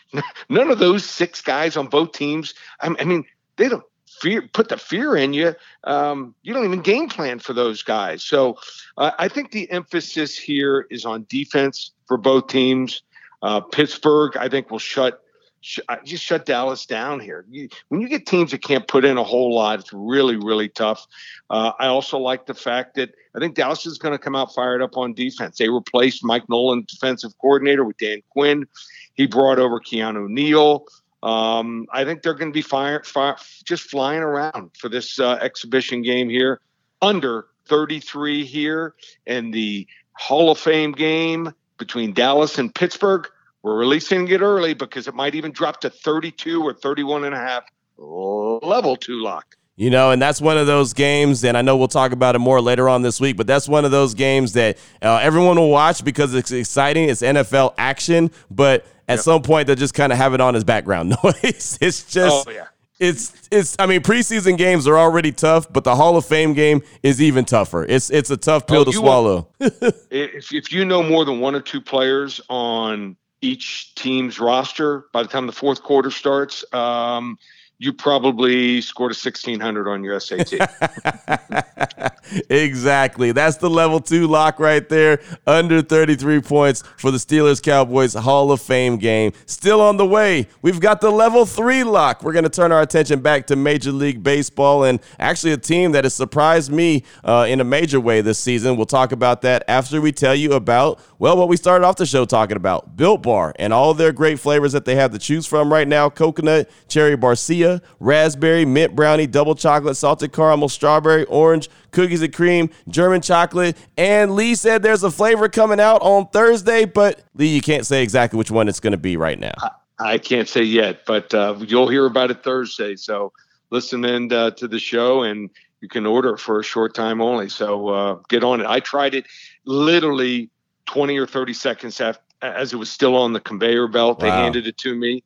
None 0.49 0.71
of 0.71 0.79
those 0.79 1.05
six 1.05 1.41
guys 1.41 1.77
on 1.77 1.87
both 1.87 2.13
teams. 2.13 2.55
I 2.81 3.05
mean, 3.05 3.25
they 3.57 3.69
don't 3.69 3.85
fear 4.21 4.43
put 4.53 4.69
the 4.69 4.77
fear 4.77 5.17
in 5.17 5.33
you. 5.33 5.55
Um, 5.85 6.35
you 6.43 6.53
don't 6.53 6.65
even 6.65 6.81
game 6.81 7.09
plan 7.09 7.39
for 7.39 7.53
those 7.53 7.83
guys. 7.83 8.23
So 8.23 8.59
uh, 8.97 9.13
I 9.19 9.29
think 9.29 9.53
the 9.53 9.71
emphasis 9.71 10.37
here 10.37 10.87
is 10.91 11.05
on 11.05 11.27
defense 11.29 11.93
for 12.07 12.17
both 12.17 12.49
teams. 12.49 13.03
Uh, 13.43 13.61
Pittsburgh, 13.61 14.37
I 14.37 14.49
think, 14.49 14.71
will 14.71 14.79
shut 14.79 15.23
sh- 15.63 15.81
uh, 15.89 15.97
just 16.05 16.23
shut 16.23 16.45
Dallas 16.45 16.85
down 16.85 17.19
here. 17.19 17.47
You, 17.49 17.69
when 17.89 18.01
you 18.01 18.09
get 18.09 18.27
teams 18.27 18.51
that 18.51 18.63
can't 18.63 18.87
put 18.87 19.05
in 19.05 19.17
a 19.17 19.25
whole 19.25 19.55
lot, 19.55 19.81
it's 19.81 19.93
really, 19.93 20.37
really 20.37 20.69
tough. 20.69 21.07
Uh, 21.49 21.73
I 21.79 21.87
also 21.87 22.19
like 22.19 22.45
the 22.47 22.55
fact 22.55 22.97
that 22.97 23.15
I 23.35 23.39
think 23.39 23.55
Dallas 23.55 23.87
is 23.87 23.99
going 23.99 24.13
to 24.13 24.19
come 24.19 24.37
out 24.37 24.55
fired 24.55 24.83
up 24.83 24.97
on 24.97 25.15
defense. 25.15 25.57
They 25.57 25.71
replaced 25.71 26.25
Mike 26.25 26.49
Nolan, 26.49 26.85
defensive 26.87 27.33
coordinator, 27.41 27.85
with 27.85 27.97
Dan 27.97 28.23
Quinn. 28.31 28.67
He 29.15 29.27
brought 29.27 29.59
over 29.59 29.81
Keanu 29.81 30.29
Neal. 30.29 30.85
Um, 31.23 31.87
I 31.93 32.05
think 32.05 32.23
they're 32.23 32.35
going 32.35 32.53
to 32.53 32.57
be 32.57 32.63
fire, 32.63 33.03
fire, 33.05 33.37
just 33.65 33.85
flying 33.85 34.23
around 34.23 34.73
for 34.77 34.89
this 34.89 35.19
uh, 35.19 35.39
exhibition 35.41 36.03
game 36.03 36.29
here. 36.29 36.61
Under 37.01 37.47
33 37.67 38.45
here, 38.45 38.95
and 39.27 39.55
the 39.55 39.87
Hall 40.15 40.51
of 40.51 40.59
Fame 40.59 40.93
game 40.93 41.53
between 41.83 42.13
Dallas 42.13 42.59
and 42.59 42.73
Pittsburgh. 42.73 43.27
We're 43.63 43.77
releasing 43.77 44.29
it 44.29 44.41
early 44.41 44.73
because 44.73 45.09
it 45.09 45.15
might 45.15 45.35
even 45.35 45.51
drop 45.51 45.81
to 45.81 45.91
32 45.91 46.63
or 46.63 46.73
31 46.73 47.25
and 47.25 47.35
a 47.35 47.39
half 47.39 47.65
level 47.99 48.97
two 48.97 49.21
lock. 49.21 49.57
You 49.75 49.91
know, 49.91 50.13
and 50.13 50.23
that's 50.23 50.41
one 50.41 50.59
of 50.59 50.69
those 50.69 50.93
games, 50.93 51.43
and 51.45 51.57
I 51.57 51.63
know 51.63 51.77
we'll 51.77 51.89
talk 51.89 52.13
about 52.13 52.37
it 52.37 52.39
more 52.39 52.61
later 52.61 52.89
on 52.89 53.03
this 53.03 53.21
week, 53.21 53.37
but 53.37 53.49
that's 53.49 53.69
one 53.69 53.85
of 53.85 53.91
those 53.91 54.15
games 54.15 54.53
that 54.53 54.79
uh, 55.01 55.19
everyone 55.21 55.57
will 55.57 55.71
watch 55.71 56.05
because 56.05 56.35
it's 56.35 56.53
exciting. 56.53 57.09
It's 57.09 57.23
NFL 57.23 57.75
action, 57.79 58.31
but 58.49 58.87
at 59.09 59.15
yep. 59.15 59.21
some 59.21 59.43
point 59.43 59.67
they'll 59.67 59.75
just 59.75 59.95
kind 59.95 60.13
of 60.13 60.19
have 60.19 60.35
it 60.35 60.41
on 60.41 60.55
as 60.55 60.63
background 60.63 61.17
noise. 61.25 61.79
it's 61.81 62.05
just, 62.05 62.47
oh, 62.47 62.51
yeah. 62.53 62.67
It's, 63.03 63.33
it's. 63.51 63.77
I 63.79 63.87
mean, 63.87 64.01
preseason 64.01 64.57
games 64.57 64.87
are 64.87 64.97
already 64.97 65.33
tough, 65.33 65.71
but 65.73 65.83
the 65.83 65.97
Hall 65.97 66.17
of 66.17 66.25
Fame 66.25 66.55
game 66.55 66.83
is 67.03 67.21
even 67.21 67.45
tougher. 67.45 67.85
It's, 67.85 68.11
it's 68.11 68.31
a 68.31 68.37
tough 68.37 68.67
pill 68.67 68.83
oh, 68.83 68.85
to 68.85 68.93
swallow. 68.93 69.49
if, 69.61 70.53
if 70.53 70.73
you 70.73 70.85
know 70.85 71.03
more 71.03 71.25
than 71.25 71.41
one 71.41 71.55
or 71.55 71.61
two 71.61 71.81
players 71.81 72.41
on 72.49 73.17
each 73.41 73.95
team's 73.97 74.39
roster 74.39 75.07
by 75.13 75.25
the 75.25 75.29
time 75.29 75.47
the 75.47 75.53
fourth 75.53 75.83
quarter 75.83 76.11
starts, 76.11 76.65
um, 76.73 77.39
you 77.83 77.93
probably 77.93 78.81
scored 78.81 79.11
a 79.11 79.19
1600 79.19 79.89
on 79.89 80.05
your 80.05 80.21
SAT. 80.21 80.53
exactly. 82.49 83.33
That's 83.33 83.57
the 83.57 83.69
level 83.69 83.99
two 83.99 84.29
lock 84.29 84.61
right 84.61 84.89
there. 84.89 85.21
Under 85.49 85.83
33 85.83 86.43
points 86.43 86.85
for 86.97 87.11
the 87.11 87.19
Steelers 87.19 87.61
Cowboys 87.61 88.15
Hall 88.15 88.53
of 88.53 88.63
Fame 88.63 88.99
game. 88.99 89.33
Still 89.47 89.81
on 89.81 89.97
the 89.97 90.07
way. 90.07 90.47
We've 90.63 90.79
got 90.79 91.01
the 91.01 91.11
level 91.11 91.45
three 91.45 91.83
lock. 91.83 92.23
We're 92.23 92.33
going 92.33 92.45
to 92.45 92.51
turn 92.51 92.71
our 92.71 92.83
attention 92.83 93.21
back 93.21 93.49
to 93.49 93.57
Major 93.57 93.91
League 93.91 94.23
Baseball 94.23 94.85
and 94.85 95.01
actually 95.19 95.53
a 95.53 95.57
team 95.57 95.91
that 95.91 96.05
has 96.05 96.15
surprised 96.15 96.71
me 96.71 97.03
uh, 97.25 97.47
in 97.49 97.61
a 97.61 97.65
major 97.65 97.99
way 97.99 98.21
this 98.21 98.39
season. 98.39 98.77
We'll 98.77 98.87
talk 98.87 99.11
about 99.11 99.43
that 99.43 99.65
after 99.67 100.01
we 100.01 100.13
tell 100.13 100.37
you 100.37 100.53
about, 100.53 101.01
well, 101.19 101.37
what 101.37 101.49
we 101.49 101.57
started 101.57 101.85
off 101.85 101.97
the 101.97 102.07
show 102.07 102.27
talking 102.27 102.57
about 102.57 102.97
Built 102.97 103.25
Bar 103.25 103.55
and 103.57 103.73
all 103.73 103.93
their 103.93 104.13
great 104.13 104.39
flavors 104.39 104.71
that 104.71 104.85
they 104.85 104.95
have 104.95 105.11
to 105.11 105.19
choose 105.19 105.47
from 105.47 105.73
right 105.73 105.89
now 105.89 106.09
coconut, 106.09 106.71
cherry 106.87 107.17
barcia 107.17 107.72
raspberry, 108.01 108.65
mint 108.65 108.95
brownie, 108.95 109.27
double 109.27 109.55
chocolate, 109.55 109.97
salted 109.97 110.33
caramel, 110.33 110.69
strawberry, 110.69 111.25
orange, 111.25 111.69
cookies 111.91 112.23
and 112.23 112.33
cream, 112.33 112.71
German 112.89 113.21
chocolate. 113.21 113.77
And 113.97 114.35
Lee 114.35 114.55
said 114.55 114.83
there's 114.83 115.03
a 115.03 115.11
flavor 115.11 115.49
coming 115.49 115.81
out 115.81 116.03
on 116.03 116.27
Thursday, 116.29 116.85
but 116.85 117.23
Lee, 117.35 117.49
you 117.49 117.61
can't 117.61 117.87
say 117.87 118.03
exactly 118.03 118.37
which 118.37 118.51
one 118.51 118.69
it's 118.69 118.81
going 118.81 118.93
to 118.93 118.99
be 118.99 119.17
right 119.17 119.39
now. 119.39 119.55
I, 119.59 119.71
I 120.13 120.19
can't 120.19 120.49
say 120.49 120.63
yet, 120.63 121.07
but 121.07 121.33
uh, 121.33 121.57
you'll 121.61 121.89
hear 121.89 122.07
about 122.07 122.31
it 122.31 122.43
Thursday. 122.43 122.97
So 122.97 123.33
listen 123.71 124.05
in 124.05 124.33
uh, 124.33 124.51
to 124.53 124.69
the 124.69 124.79
show 124.79 125.23
and 125.23 125.51
you 125.81 125.89
can 125.89 126.07
order 126.07 126.35
it 126.35 126.39
for 126.39 126.61
a 126.61 126.63
short 126.63 126.95
time 126.95 127.21
only. 127.21 127.49
So 127.49 127.89
uh, 127.89 128.19
get 128.29 128.45
on 128.45 128.61
it. 128.61 128.67
I 128.67 128.81
tried 128.81 129.15
it 129.15 129.27
literally 129.65 130.49
20 130.87 131.19
or 131.19 131.27
30 131.27 131.53
seconds 131.53 132.01
after, 132.01 132.23
as 132.41 132.73
it 132.73 132.77
was 132.77 132.91
still 132.91 133.17
on 133.17 133.33
the 133.33 133.41
conveyor 133.41 133.89
belt. 133.89 134.21
Wow. 134.21 134.25
They 134.25 134.31
handed 134.31 134.67
it 134.67 134.79
to 134.79 134.95
me. 134.95 135.23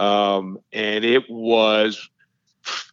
Um, 0.00 0.58
and 0.72 1.04
it 1.04 1.28
was 1.28 2.08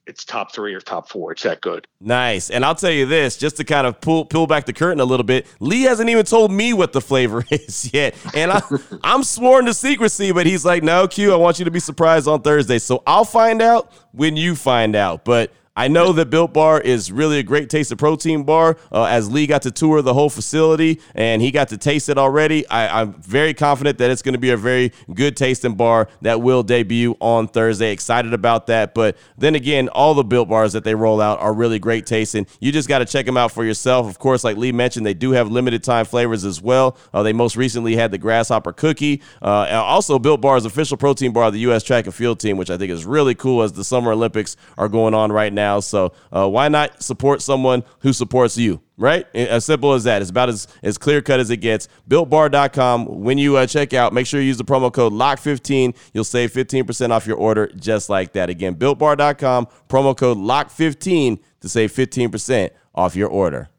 it's 0.06 0.24
top 0.24 0.54
three 0.54 0.74
or 0.74 0.80
top 0.80 1.10
four. 1.10 1.34
It's 1.34 1.44
that 1.44 1.62
good. 1.62 1.88
Nice. 2.00 2.50
And 2.50 2.64
I'll 2.64 2.76
tell 2.76 2.92
you 2.92 3.06
this, 3.06 3.38
just 3.38 3.58
to 3.58 3.64
kind 3.64 3.86
of 3.86 4.00
pull 4.00 4.26
pull 4.26 4.48
back 4.48 4.66
the 4.66 4.74
curtain 4.74 5.00
a 5.00 5.06
little 5.06 5.26
bit, 5.26 5.46
Lee 5.60 5.84
hasn't 5.84 6.10
even 6.10 6.26
told 6.26 6.52
me 6.52 6.74
what 6.74 6.94
the 6.94 7.02
flavor 7.02 7.44
is 7.52 7.94
yet. 7.94 8.16
And 8.34 8.52
I, 8.52 8.62
I'm 9.04 9.24
sworn 9.24 9.66
to 9.66 9.74
secrecy, 9.74 10.32
but 10.32 10.46
he's 10.46 10.66
like, 10.66 10.84
no, 10.84 11.08
Q, 11.08 11.34
I 11.34 11.36
want 11.36 11.60
you 11.60 11.66
to 11.66 11.72
be 11.72 11.80
surprised 11.80 12.28
on 12.28 12.42
Thursday. 12.42 12.80
So 12.80 13.04
I'll 13.06 13.26
find 13.26 13.62
out 13.62 13.92
when 14.12 14.38
you 14.38 14.56
find 14.56 14.96
out. 14.96 15.26
But 15.26 15.52
I 15.78 15.90
know 15.90 16.12
that 16.14 16.32
Built 16.32 16.54
Bar 16.54 16.82
is 16.82 17.12
really 17.12 17.38
a 17.38 17.44
great 17.44 17.70
taste 17.70 17.92
of 17.92 18.00
protein 18.00 18.42
bar. 18.42 18.78
Uh, 18.92 19.04
as 19.04 19.32
Lee 19.32 19.46
got 19.46 19.62
to 19.62 19.70
tour 19.70 20.02
the 20.02 20.16
whole 20.16 20.32
facility 20.32 21.00
and 21.14 21.40
he 21.40 21.52
got 21.52 21.68
to 21.68 21.78
taste 21.78 22.10
it 22.10 22.18
already, 22.18 22.68
I, 22.68 23.02
am 23.02 23.14
very 23.22 23.54
confident 23.54 24.00
that 24.00 24.10
it's 24.10 24.24
going 24.24 24.34
to 24.34 24.40
be 24.40 24.50
a 24.50 24.58
very 24.58 24.92
good 25.14 25.38
tasting 25.38 25.76
bar 25.76 26.08
that 26.24 26.42
will 26.42 26.64
debut 26.64 27.16
on 27.20 27.48
Thursday. 27.48 27.92
Excited 27.92 28.34
about 28.34 28.66
that. 28.68 28.96
But 28.96 29.18
then 29.38 29.54
again, 29.54 29.88
all 29.90 30.16
the 30.16 30.24
Built 30.24 30.50
Bars 30.50 30.74
that 30.74 30.84
they 30.84 30.96
roll 30.96 31.22
out 31.22 31.40
are 31.42 31.54
really 31.54 31.78
great 31.78 32.08
tasting. 32.08 32.48
You 32.60 32.72
just 32.72 32.90
got 32.90 33.00
to 33.00 33.06
check 33.06 33.28
them 33.28 33.38
out 33.38 33.52
for 33.52 33.64
yourself. 33.64 34.10
Of 34.10 34.18
course, 34.18 34.44
like 34.44 34.58
Lee 34.58 34.72
mentioned, 34.72 35.06
they 35.06 35.14
do 35.14 35.34
have 35.34 35.52
limited 35.52 35.84
time 35.84 36.06
flavors 36.06 36.44
as 36.44 36.60
well. 36.60 36.98
Uh, 37.14 37.22
they 37.22 37.34
most 37.34 37.56
recently 37.56 37.96
had 37.96 38.10
the 38.10 38.18
grasshopper 38.18 38.74
cookie. 38.74 39.22
Uh, 39.44 39.70
also, 39.76 40.18
Built 40.18 40.42
Bar 40.42 40.58
is 40.58 40.66
official 40.66 40.98
protein 40.98 41.34
bar 41.34 41.44
of 41.44 41.54
the 41.54 41.60
U.S. 41.60 41.84
track 41.84 42.06
and 42.06 42.16
field 42.16 42.40
team, 42.40 42.58
which 42.58 42.72
I 42.72 42.78
think 42.78 42.92
is 42.92 43.06
really 43.06 43.36
cool 43.36 43.62
as 43.62 43.74
the 43.74 43.84
Summer 43.84 44.14
Olympics 44.14 44.58
are 44.76 44.90
going 44.90 45.14
on 45.14 45.32
right 45.32 45.54
now 45.54 45.67
now. 45.68 45.80
So 45.82 46.14
uh, 46.32 46.48
why 46.50 46.70
not 46.70 47.04
support 47.04 47.42
someone 47.42 47.84
who 48.00 48.14
supports 48.14 48.58
you? 48.58 48.82
Right? 48.98 49.28
As 49.36 49.66
simple 49.66 49.94
as 49.94 50.06
that. 50.06 50.22
It's 50.22 50.32
about 50.32 50.50
as, 50.50 50.68
as 50.82 50.98
clear 50.98 51.22
cut 51.22 51.40
as 51.40 51.52
it 51.52 51.58
gets. 51.58 51.88
BuiltBar.com. 52.10 53.22
When 53.22 53.38
you 53.38 53.58
uh, 53.58 53.68
check 53.68 53.94
out, 53.94 54.12
make 54.14 54.26
sure 54.26 54.42
you 54.42 54.48
use 54.48 54.58
the 54.58 54.66
promo 54.66 54.92
code 54.92 55.14
LOCK15. 55.14 55.96
You'll 56.14 56.24
save 56.24 56.52
15% 56.52 57.12
off 57.12 57.28
your 57.28 57.38
order 57.38 57.68
just 57.76 58.10
like 58.10 58.34
that. 58.34 58.50
Again, 58.50 58.76
BuiltBar.com, 58.76 59.68
promo 59.88 60.18
code 60.18 60.38
LOCK15 60.38 61.40
to 61.62 61.70
save 61.70 61.92
15% 61.92 62.72
off 62.96 63.16
your 63.16 63.30
order. 63.30 63.70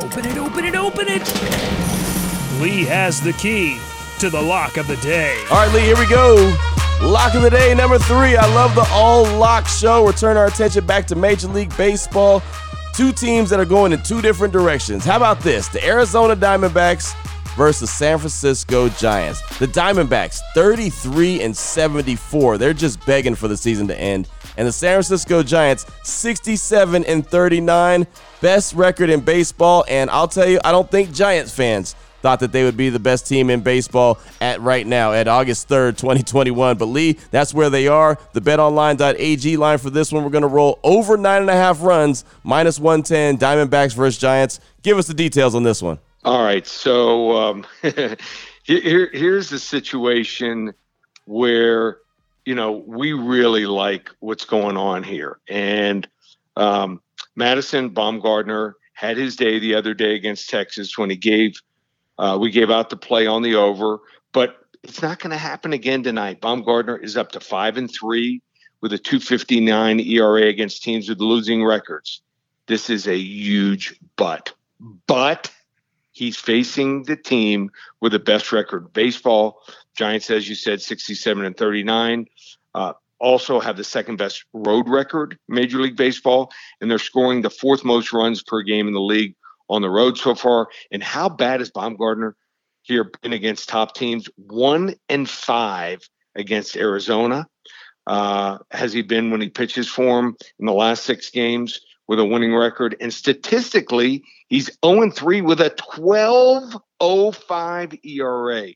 Open 0.00 0.26
it, 0.26 0.38
open 0.38 0.64
it, 0.64 0.74
open 0.74 1.06
it. 1.08 1.22
Lee 2.60 2.84
has 2.84 3.20
the 3.20 3.32
key 3.34 3.78
to 4.18 4.28
the 4.28 4.40
lock 4.40 4.76
of 4.76 4.88
the 4.88 4.96
day. 4.96 5.40
All 5.50 5.58
right, 5.58 5.72
Lee, 5.72 5.82
here 5.82 5.96
we 5.96 6.08
go. 6.08 6.67
Lock 7.02 7.34
of 7.34 7.42
the 7.42 7.50
day, 7.50 7.72
number 7.74 7.96
three. 7.96 8.36
I 8.36 8.46
love 8.54 8.74
the 8.74 8.86
all 8.90 9.22
lock 9.38 9.68
show. 9.68 10.02
We're 10.04 10.12
turning 10.12 10.36
our 10.36 10.48
attention 10.48 10.84
back 10.84 11.06
to 11.06 11.14
Major 11.14 11.46
League 11.46 11.74
Baseball. 11.76 12.42
Two 12.92 13.12
teams 13.12 13.48
that 13.50 13.60
are 13.60 13.64
going 13.64 13.92
in 13.92 14.02
two 14.02 14.20
different 14.20 14.52
directions. 14.52 15.04
How 15.04 15.16
about 15.16 15.38
this? 15.40 15.68
The 15.68 15.84
Arizona 15.86 16.34
Diamondbacks 16.34 17.14
versus 17.56 17.88
San 17.90 18.18
Francisco 18.18 18.88
Giants. 18.88 19.40
The 19.58 19.68
Diamondbacks, 19.68 20.40
33 20.54 21.42
and 21.42 21.56
74. 21.56 22.58
They're 22.58 22.74
just 22.74 23.04
begging 23.06 23.36
for 23.36 23.46
the 23.46 23.56
season 23.56 23.86
to 23.88 23.98
end. 23.98 24.28
And 24.56 24.66
the 24.66 24.72
San 24.72 24.94
Francisco 24.94 25.44
Giants, 25.44 25.86
67 26.02 27.04
and 27.04 27.24
39. 27.24 28.08
Best 28.40 28.74
record 28.74 29.08
in 29.08 29.20
baseball. 29.20 29.84
And 29.88 30.10
I'll 30.10 30.28
tell 30.28 30.48
you, 30.48 30.58
I 30.64 30.72
don't 30.72 30.90
think 30.90 31.12
Giants 31.12 31.54
fans 31.54 31.94
thought 32.22 32.40
that 32.40 32.52
they 32.52 32.64
would 32.64 32.76
be 32.76 32.90
the 32.90 32.98
best 32.98 33.26
team 33.26 33.50
in 33.50 33.60
baseball 33.60 34.18
at 34.40 34.60
right 34.60 34.86
now 34.86 35.12
at 35.12 35.28
August 35.28 35.68
3rd, 35.68 35.96
2021. 35.96 36.76
But 36.76 36.86
Lee, 36.86 37.18
that's 37.30 37.54
where 37.54 37.70
they 37.70 37.88
are. 37.88 38.18
The 38.32 38.40
betonline.ag 38.40 39.56
line 39.56 39.78
for 39.78 39.90
this 39.90 40.12
one, 40.12 40.24
we're 40.24 40.30
going 40.30 40.42
to 40.42 40.48
roll 40.48 40.78
over 40.82 41.16
nine 41.16 41.42
and 41.42 41.50
a 41.50 41.54
half 41.54 41.82
runs, 41.82 42.24
minus 42.42 42.78
110, 42.78 43.38
Diamondbacks 43.38 43.94
versus 43.94 44.18
Giants. 44.18 44.60
Give 44.82 44.98
us 44.98 45.06
the 45.06 45.14
details 45.14 45.54
on 45.54 45.62
this 45.62 45.82
one. 45.82 45.98
All 46.24 46.42
right. 46.42 46.66
So 46.66 47.36
um, 47.36 47.66
here, 48.62 49.10
here's 49.12 49.48
the 49.48 49.58
situation 49.58 50.74
where, 51.26 51.98
you 52.44 52.54
know, 52.54 52.72
we 52.72 53.12
really 53.12 53.66
like 53.66 54.10
what's 54.20 54.44
going 54.44 54.76
on 54.76 55.02
here. 55.02 55.38
And 55.48 56.08
um, 56.56 57.00
Madison 57.36 57.90
Bumgarner 57.90 58.74
had 58.94 59.16
his 59.16 59.36
day 59.36 59.60
the 59.60 59.74
other 59.74 59.94
day 59.94 60.16
against 60.16 60.50
Texas 60.50 60.98
when 60.98 61.08
he 61.08 61.16
gave 61.16 61.60
uh, 62.18 62.38
we 62.40 62.50
gave 62.50 62.70
out 62.70 62.90
the 62.90 62.96
play 62.96 63.26
on 63.26 63.42
the 63.42 63.54
over, 63.54 63.98
but 64.32 64.56
it's 64.82 65.02
not 65.02 65.18
going 65.18 65.30
to 65.30 65.38
happen 65.38 65.72
again 65.72 66.02
tonight. 66.02 66.40
Bumgarner 66.40 67.02
is 67.02 67.16
up 67.16 67.32
to 67.32 67.40
five 67.40 67.76
and 67.76 67.90
three 67.90 68.42
with 68.80 68.92
a 68.92 68.98
259 68.98 70.00
ERA 70.00 70.42
against 70.42 70.82
teams 70.82 71.08
with 71.08 71.20
losing 71.20 71.64
records. 71.64 72.22
This 72.66 72.90
is 72.90 73.06
a 73.06 73.16
huge 73.16 73.98
but. 74.16 74.52
But 75.06 75.50
he's 76.12 76.36
facing 76.36 77.04
the 77.04 77.16
team 77.16 77.70
with 78.00 78.12
the 78.12 78.18
best 78.18 78.52
record 78.52 78.92
baseball. 78.92 79.62
Giants, 79.96 80.30
as 80.30 80.48
you 80.48 80.54
said, 80.54 80.80
67 80.80 81.44
and 81.44 81.56
39. 81.56 82.26
Uh, 82.74 82.92
also 83.18 83.58
have 83.58 83.76
the 83.76 83.84
second 83.84 84.16
best 84.16 84.44
road 84.52 84.88
record 84.88 85.38
Major 85.48 85.80
League 85.80 85.96
Baseball, 85.96 86.52
and 86.80 86.90
they're 86.90 86.98
scoring 86.98 87.42
the 87.42 87.50
fourth 87.50 87.84
most 87.84 88.12
runs 88.12 88.42
per 88.42 88.62
game 88.62 88.86
in 88.86 88.94
the 88.94 89.00
league 89.00 89.34
on 89.68 89.82
the 89.82 89.90
road 89.90 90.18
so 90.18 90.34
far. 90.34 90.68
And 90.90 91.00
how 91.02 91.28
bad 91.28 91.60
is 91.60 91.70
Bumgarner 91.70 92.32
here 92.82 93.10
been 93.22 93.32
against 93.32 93.68
top 93.68 93.94
teams? 93.94 94.28
One 94.36 94.94
and 95.08 95.28
five 95.28 96.08
against 96.34 96.76
Arizona. 96.76 97.46
Uh, 98.06 98.58
has 98.70 98.92
he 98.92 99.02
been 99.02 99.30
when 99.30 99.40
he 99.40 99.50
pitches 99.50 99.88
for 99.88 100.18
him 100.18 100.36
in 100.58 100.66
the 100.66 100.72
last 100.72 101.04
six 101.04 101.30
games 101.30 101.80
with 102.06 102.18
a 102.18 102.24
winning 102.24 102.54
record? 102.54 102.96
And 103.00 103.12
statistically, 103.12 104.24
he's 104.48 104.70
0 104.84 105.10
3 105.10 105.40
with 105.42 105.60
a 105.60 105.70
12.05 105.70 108.04
ERA. 108.04 108.68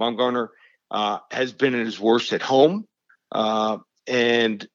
Bumgarner 0.00 0.48
uh, 0.90 1.18
has 1.30 1.52
been 1.52 1.74
at 1.74 1.86
his 1.86 2.00
worst 2.00 2.32
at 2.32 2.42
home. 2.42 2.86
Uh, 3.30 3.78
and 4.06 4.68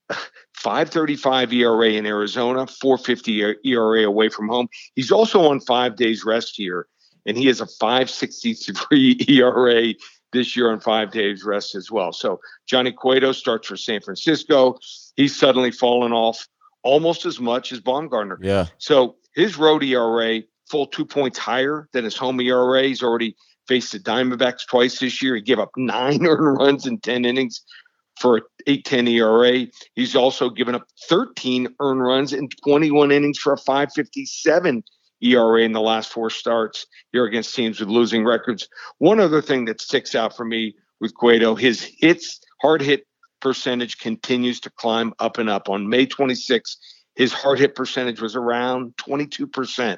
535 0.53 1.53
ERA 1.53 1.91
in 1.91 2.05
Arizona, 2.05 2.67
450 2.67 3.55
ERA 3.65 4.03
away 4.03 4.29
from 4.29 4.47
home. 4.47 4.67
He's 4.95 5.11
also 5.11 5.47
on 5.47 5.59
five 5.59 5.95
days 5.95 6.25
rest 6.25 6.55
here, 6.55 6.87
and 7.25 7.37
he 7.37 7.47
has 7.47 7.61
a 7.61 7.67
563 7.67 9.25
ERA 9.29 9.93
this 10.33 10.55
year 10.55 10.71
on 10.71 10.79
five 10.79 11.11
days 11.11 11.43
rest 11.43 11.75
as 11.75 11.91
well. 11.91 12.11
So 12.11 12.39
Johnny 12.65 12.91
Cueto 12.91 13.31
starts 13.31 13.67
for 13.67 13.77
San 13.77 14.01
Francisco. 14.01 14.77
He's 15.15 15.35
suddenly 15.35 15.71
fallen 15.71 16.11
off 16.11 16.47
almost 16.83 17.25
as 17.25 17.39
much 17.39 17.71
as 17.71 17.79
Bumgarner. 17.79 18.37
Yeah. 18.41 18.67
So 18.77 19.15
his 19.35 19.57
road 19.57 19.83
ERA, 19.83 20.41
full 20.69 20.87
two 20.87 21.05
points 21.05 21.37
higher 21.37 21.87
than 21.93 22.03
his 22.03 22.17
home 22.17 22.39
ERA. 22.41 22.83
He's 22.83 23.03
already 23.03 23.35
faced 23.67 23.91
the 23.91 23.99
Diamondbacks 23.99 24.65
twice 24.67 24.99
this 24.99 25.21
year. 25.21 25.35
He 25.35 25.41
gave 25.41 25.59
up 25.59 25.71
nine 25.77 26.25
earned 26.25 26.57
runs 26.57 26.87
in 26.87 26.99
10 26.99 27.25
innings 27.25 27.61
for 28.19 28.41
810 28.65 29.07
ERA. 29.07 29.67
He's 29.95 30.15
also 30.15 30.49
given 30.49 30.75
up 30.75 30.87
13 31.07 31.67
earned 31.79 32.03
runs 32.03 32.33
in 32.33 32.49
21 32.63 33.11
innings 33.11 33.37
for 33.37 33.53
a 33.53 33.57
557 33.57 34.83
ERA 35.21 35.61
in 35.63 35.71
the 35.71 35.81
last 35.81 36.11
four 36.11 36.29
starts 36.29 36.85
here 37.11 37.25
against 37.25 37.55
teams 37.55 37.79
with 37.79 37.89
losing 37.89 38.25
records. 38.25 38.67
One 38.99 39.19
other 39.19 39.41
thing 39.41 39.65
that 39.65 39.81
sticks 39.81 40.15
out 40.15 40.35
for 40.35 40.45
me 40.45 40.75
with 40.99 41.13
Cueto, 41.13 41.55
his 41.55 41.89
hits, 41.99 42.39
hard 42.61 42.81
hit 42.81 43.05
percentage 43.39 43.97
continues 43.99 44.59
to 44.61 44.69
climb 44.69 45.13
up 45.19 45.37
and 45.37 45.49
up. 45.49 45.69
On 45.69 45.89
May 45.89 46.05
26th, 46.05 46.75
his 47.15 47.33
hard 47.33 47.59
hit 47.59 47.75
percentage 47.75 48.21
was 48.21 48.35
around 48.35 48.95
22%. 48.97 49.97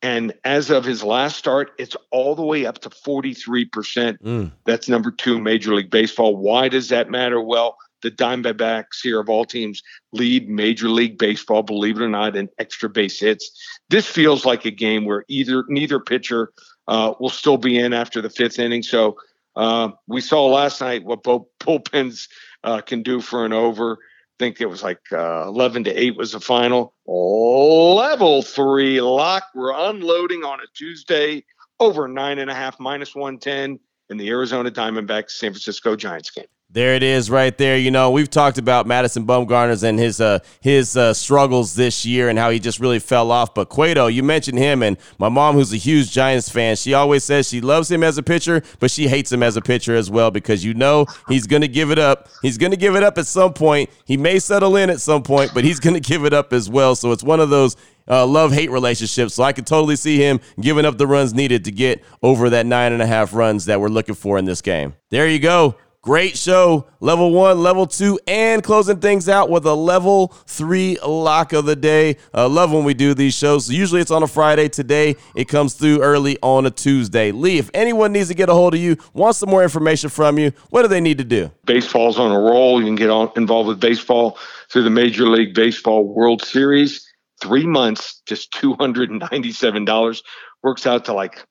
And 0.00 0.32
as 0.44 0.70
of 0.70 0.84
his 0.84 1.02
last 1.02 1.36
start, 1.36 1.72
it's 1.78 1.96
all 2.10 2.34
the 2.34 2.44
way 2.44 2.66
up 2.66 2.78
to 2.80 2.90
43%. 2.90 4.18
Mm. 4.18 4.52
That's 4.64 4.88
number 4.88 5.10
two 5.10 5.40
Major 5.40 5.74
League 5.74 5.90
Baseball. 5.90 6.36
Why 6.36 6.68
does 6.68 6.88
that 6.90 7.10
matter? 7.10 7.40
Well, 7.40 7.76
the 8.02 8.10
Diamondbacks 8.10 9.00
here 9.02 9.18
of 9.18 9.28
all 9.28 9.44
teams 9.44 9.82
lead 10.12 10.48
Major 10.48 10.88
League 10.88 11.18
Baseball, 11.18 11.62
believe 11.62 11.96
it 11.96 12.04
or 12.04 12.08
not, 12.08 12.36
in 12.36 12.48
extra 12.58 12.88
base 12.88 13.18
hits. 13.18 13.50
This 13.88 14.06
feels 14.06 14.44
like 14.44 14.64
a 14.64 14.70
game 14.70 15.04
where 15.04 15.24
either 15.26 15.64
neither 15.68 15.98
pitcher 15.98 16.52
uh, 16.86 17.14
will 17.18 17.28
still 17.28 17.56
be 17.56 17.76
in 17.76 17.92
after 17.92 18.22
the 18.22 18.30
fifth 18.30 18.58
inning. 18.58 18.84
So 18.84 19.16
uh, 19.56 19.90
we 20.06 20.20
saw 20.20 20.46
last 20.46 20.80
night 20.80 21.04
what 21.04 21.24
both 21.24 21.46
bullpens 21.60 22.28
uh, 22.62 22.80
can 22.80 23.02
do 23.02 23.20
for 23.20 23.44
an 23.44 23.52
over 23.52 23.98
think 24.38 24.60
it 24.60 24.66
was 24.66 24.82
like 24.82 25.00
uh, 25.12 25.46
11 25.46 25.84
to 25.84 25.90
8 25.90 26.16
was 26.16 26.32
the 26.32 26.40
final. 26.40 26.94
Level 27.06 28.42
three 28.42 29.00
lock. 29.00 29.44
We're 29.54 29.72
unloading 29.72 30.44
on 30.44 30.60
a 30.60 30.66
Tuesday 30.74 31.44
over 31.80 32.08
nine 32.08 32.38
and 32.38 32.50
a 32.50 32.54
half 32.54 32.78
minus 32.80 33.14
110 33.14 33.78
in 34.10 34.16
the 34.16 34.28
Arizona 34.28 34.70
Diamondbacks 34.70 35.30
San 35.30 35.52
Francisco 35.52 35.96
Giants 35.96 36.30
game. 36.30 36.46
There 36.70 36.94
it 36.94 37.02
is, 37.02 37.30
right 37.30 37.56
there. 37.56 37.78
You 37.78 37.90
know, 37.90 38.10
we've 38.10 38.28
talked 38.28 38.58
about 38.58 38.86
Madison 38.86 39.26
Bumgarner's 39.26 39.82
and 39.82 39.98
his 39.98 40.20
uh, 40.20 40.40
his 40.60 40.98
uh, 40.98 41.14
struggles 41.14 41.74
this 41.74 42.04
year 42.04 42.28
and 42.28 42.38
how 42.38 42.50
he 42.50 42.60
just 42.60 42.78
really 42.78 42.98
fell 42.98 43.30
off. 43.30 43.54
But 43.54 43.70
Cueto, 43.70 44.06
you 44.06 44.22
mentioned 44.22 44.58
him, 44.58 44.82
and 44.82 44.98
my 45.18 45.30
mom, 45.30 45.54
who's 45.54 45.72
a 45.72 45.78
huge 45.78 46.10
Giants 46.10 46.50
fan, 46.50 46.76
she 46.76 46.92
always 46.92 47.24
says 47.24 47.48
she 47.48 47.62
loves 47.62 47.90
him 47.90 48.02
as 48.02 48.18
a 48.18 48.22
pitcher, 48.22 48.62
but 48.80 48.90
she 48.90 49.08
hates 49.08 49.32
him 49.32 49.42
as 49.42 49.56
a 49.56 49.62
pitcher 49.62 49.96
as 49.96 50.10
well 50.10 50.30
because 50.30 50.62
you 50.62 50.74
know 50.74 51.06
he's 51.26 51.46
going 51.46 51.62
to 51.62 51.68
give 51.68 51.90
it 51.90 51.98
up. 51.98 52.28
He's 52.42 52.58
going 52.58 52.72
to 52.72 52.76
give 52.76 52.96
it 52.96 53.02
up 53.02 53.16
at 53.16 53.26
some 53.26 53.54
point. 53.54 53.88
He 54.04 54.18
may 54.18 54.38
settle 54.38 54.76
in 54.76 54.90
at 54.90 55.00
some 55.00 55.22
point, 55.22 55.52
but 55.54 55.64
he's 55.64 55.80
going 55.80 55.94
to 56.00 56.00
give 56.00 56.26
it 56.26 56.34
up 56.34 56.52
as 56.52 56.68
well. 56.68 56.94
So 56.94 57.12
it's 57.12 57.24
one 57.24 57.40
of 57.40 57.48
those 57.48 57.76
uh, 58.08 58.26
love 58.26 58.52
hate 58.52 58.70
relationships. 58.70 59.32
So 59.32 59.42
I 59.42 59.54
could 59.54 59.66
totally 59.66 59.96
see 59.96 60.18
him 60.18 60.38
giving 60.60 60.84
up 60.84 60.98
the 60.98 61.06
runs 61.06 61.32
needed 61.32 61.64
to 61.64 61.72
get 61.72 62.04
over 62.22 62.50
that 62.50 62.66
nine 62.66 62.92
and 62.92 63.00
a 63.00 63.06
half 63.06 63.32
runs 63.32 63.64
that 63.64 63.80
we're 63.80 63.88
looking 63.88 64.14
for 64.14 64.36
in 64.36 64.44
this 64.44 64.60
game. 64.60 64.96
There 65.08 65.26
you 65.26 65.38
go. 65.38 65.76
Great 66.02 66.38
show. 66.38 66.86
Level 67.00 67.32
one, 67.32 67.60
level 67.60 67.84
two, 67.84 68.20
and 68.28 68.62
closing 68.62 69.00
things 69.00 69.28
out 69.28 69.50
with 69.50 69.66
a 69.66 69.74
level 69.74 70.28
three 70.46 70.96
lock 71.04 71.52
of 71.52 71.64
the 71.64 71.74
day. 71.74 72.16
I 72.32 72.44
love 72.44 72.72
when 72.72 72.84
we 72.84 72.94
do 72.94 73.14
these 73.14 73.34
shows. 73.34 73.68
Usually 73.68 74.00
it's 74.00 74.12
on 74.12 74.22
a 74.22 74.28
Friday. 74.28 74.68
Today 74.68 75.16
it 75.34 75.46
comes 75.46 75.74
through 75.74 76.00
early 76.02 76.38
on 76.40 76.66
a 76.66 76.70
Tuesday. 76.70 77.32
Lee, 77.32 77.58
if 77.58 77.68
anyone 77.74 78.12
needs 78.12 78.28
to 78.28 78.34
get 78.34 78.48
a 78.48 78.54
hold 78.54 78.74
of 78.74 78.80
you, 78.80 78.96
wants 79.12 79.40
some 79.40 79.50
more 79.50 79.64
information 79.64 80.08
from 80.08 80.38
you, 80.38 80.52
what 80.70 80.82
do 80.82 80.88
they 80.88 81.00
need 81.00 81.18
to 81.18 81.24
do? 81.24 81.50
Baseball's 81.66 82.16
on 82.16 82.30
a 82.30 82.38
roll. 82.38 82.78
You 82.78 82.86
can 82.86 82.94
get 82.94 83.10
on, 83.10 83.32
involved 83.36 83.66
with 83.66 83.80
baseball 83.80 84.38
through 84.70 84.84
the 84.84 84.90
Major 84.90 85.26
League 85.28 85.52
Baseball 85.52 86.04
World 86.06 86.42
Series. 86.44 87.12
Three 87.42 87.66
months, 87.66 88.22
just 88.24 88.52
$297. 88.52 90.22
Works 90.62 90.86
out 90.86 91.04
to 91.06 91.12
like 91.12 91.44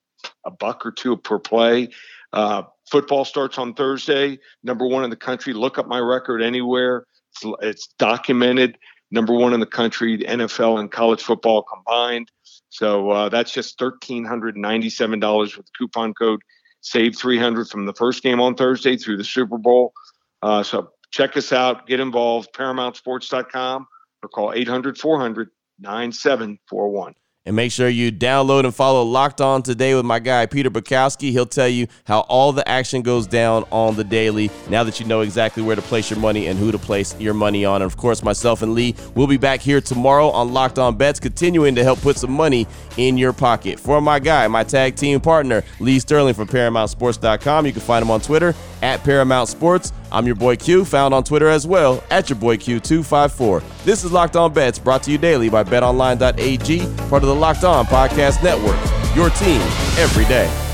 a 0.45 0.51
buck 0.51 0.85
or 0.85 0.93
two 0.93 1.17
per 1.17 1.37
play. 1.37 1.89
Uh, 2.31 2.63
football 2.89 3.25
starts 3.25 3.57
on 3.57 3.73
Thursday. 3.73 4.39
Number 4.63 4.87
one 4.87 5.03
in 5.03 5.09
the 5.09 5.15
country. 5.15 5.53
Look 5.53 5.77
up 5.77 5.87
my 5.87 5.99
record 5.99 6.41
anywhere. 6.41 7.05
It's, 7.33 7.53
it's 7.61 7.87
documented. 7.99 8.77
Number 9.11 9.33
one 9.33 9.53
in 9.53 9.59
the 9.59 9.65
country, 9.65 10.17
NFL 10.17 10.79
and 10.79 10.91
college 10.91 11.21
football 11.21 11.63
combined. 11.63 12.29
So 12.69 13.09
uh, 13.09 13.29
that's 13.29 13.51
just 13.53 13.79
thirteen 13.79 14.25
hundred 14.25 14.57
ninety-seven 14.57 15.19
dollars 15.19 15.55
with 15.55 15.65
the 15.65 15.71
coupon 15.77 16.13
code 16.13 16.41
Save 16.81 17.17
three 17.17 17.39
hundred 17.39 17.69
from 17.69 17.85
the 17.85 17.93
first 17.93 18.23
game 18.23 18.39
on 18.39 18.55
Thursday 18.55 18.97
through 18.97 19.17
the 19.17 19.23
Super 19.23 19.57
Bowl. 19.57 19.93
Uh, 20.41 20.63
so 20.63 20.91
check 21.11 21.35
us 21.35 21.51
out. 21.51 21.87
Get 21.87 21.99
involved. 21.99 22.49
ParamountSports.com 22.53 23.87
or 24.23 24.29
call 24.29 24.53
800 24.53 24.97
400 24.97 25.49
9741. 25.79 27.13
And 27.47 27.55
make 27.55 27.71
sure 27.71 27.87
you 27.87 28.11
download 28.11 28.65
and 28.65 28.75
follow 28.75 29.03
Locked 29.03 29.39
On 29.39 29.63
Today 29.63 29.95
with 29.95 30.03
my 30.03 30.19
guy, 30.19 30.45
Peter 30.47 30.69
Bukowski. 30.69 31.31
He'll 31.31 31.45
tell 31.45 31.69
you 31.69 31.87
how 32.03 32.19
all 32.27 32.51
the 32.51 32.67
action 32.67 33.03
goes 33.03 33.25
down 33.25 33.63
on 33.71 33.95
the 33.95 34.03
daily 34.03 34.51
now 34.69 34.83
that 34.83 34.99
you 34.99 35.05
know 35.05 35.21
exactly 35.21 35.63
where 35.63 35.77
to 35.77 35.81
place 35.81 36.09
your 36.09 36.19
money 36.19 36.47
and 36.47 36.59
who 36.59 36.73
to 36.73 36.77
place 36.77 37.17
your 37.21 37.33
money 37.33 37.63
on. 37.63 37.81
And 37.81 37.89
of 37.89 37.95
course, 37.95 38.21
myself 38.21 38.63
and 38.63 38.73
Lee 38.73 38.95
will 39.15 39.27
be 39.27 39.37
back 39.37 39.61
here 39.61 39.79
tomorrow 39.79 40.29
on 40.29 40.51
Locked 40.51 40.77
On 40.77 40.97
Bets, 40.97 41.21
continuing 41.21 41.73
to 41.75 41.85
help 41.85 42.01
put 42.01 42.17
some 42.17 42.33
money 42.33 42.67
in 42.97 43.17
your 43.17 43.31
pocket. 43.31 43.79
For 43.79 44.01
my 44.01 44.19
guy, 44.19 44.45
my 44.49 44.65
tag 44.65 44.97
team 44.97 45.21
partner, 45.21 45.63
Lee 45.79 45.99
Sterling 45.99 46.33
from 46.33 46.49
ParamountSports.com, 46.49 47.65
you 47.65 47.71
can 47.71 47.81
find 47.81 48.03
him 48.03 48.11
on 48.11 48.19
Twitter 48.19 48.53
at 48.81 49.05
Paramount 49.05 49.47
Sports. 49.47 49.93
I'm 50.11 50.25
your 50.25 50.35
boy 50.35 50.55
Q, 50.55 50.85
found 50.85 51.13
on 51.13 51.23
Twitter 51.23 51.49
as 51.49 51.67
well 51.67 52.03
at 52.09 52.29
your 52.29 52.37
boy 52.37 52.57
Q254. 52.57 53.83
This 53.83 54.03
is 54.03 54.11
Locked 54.11 54.35
On 54.35 54.51
Bets, 54.51 54.79
brought 54.79 55.03
to 55.03 55.11
you 55.11 55.17
daily 55.17 55.49
by 55.49 55.63
BetOnline.ag, 55.63 56.79
part 57.09 57.23
of 57.23 57.29
the 57.29 57.35
Locked 57.35 57.63
On 57.63 57.85
Podcast 57.85 58.43
Network. 58.43 58.77
Your 59.15 59.29
team 59.31 59.61
every 59.97 60.25
day. 60.25 60.66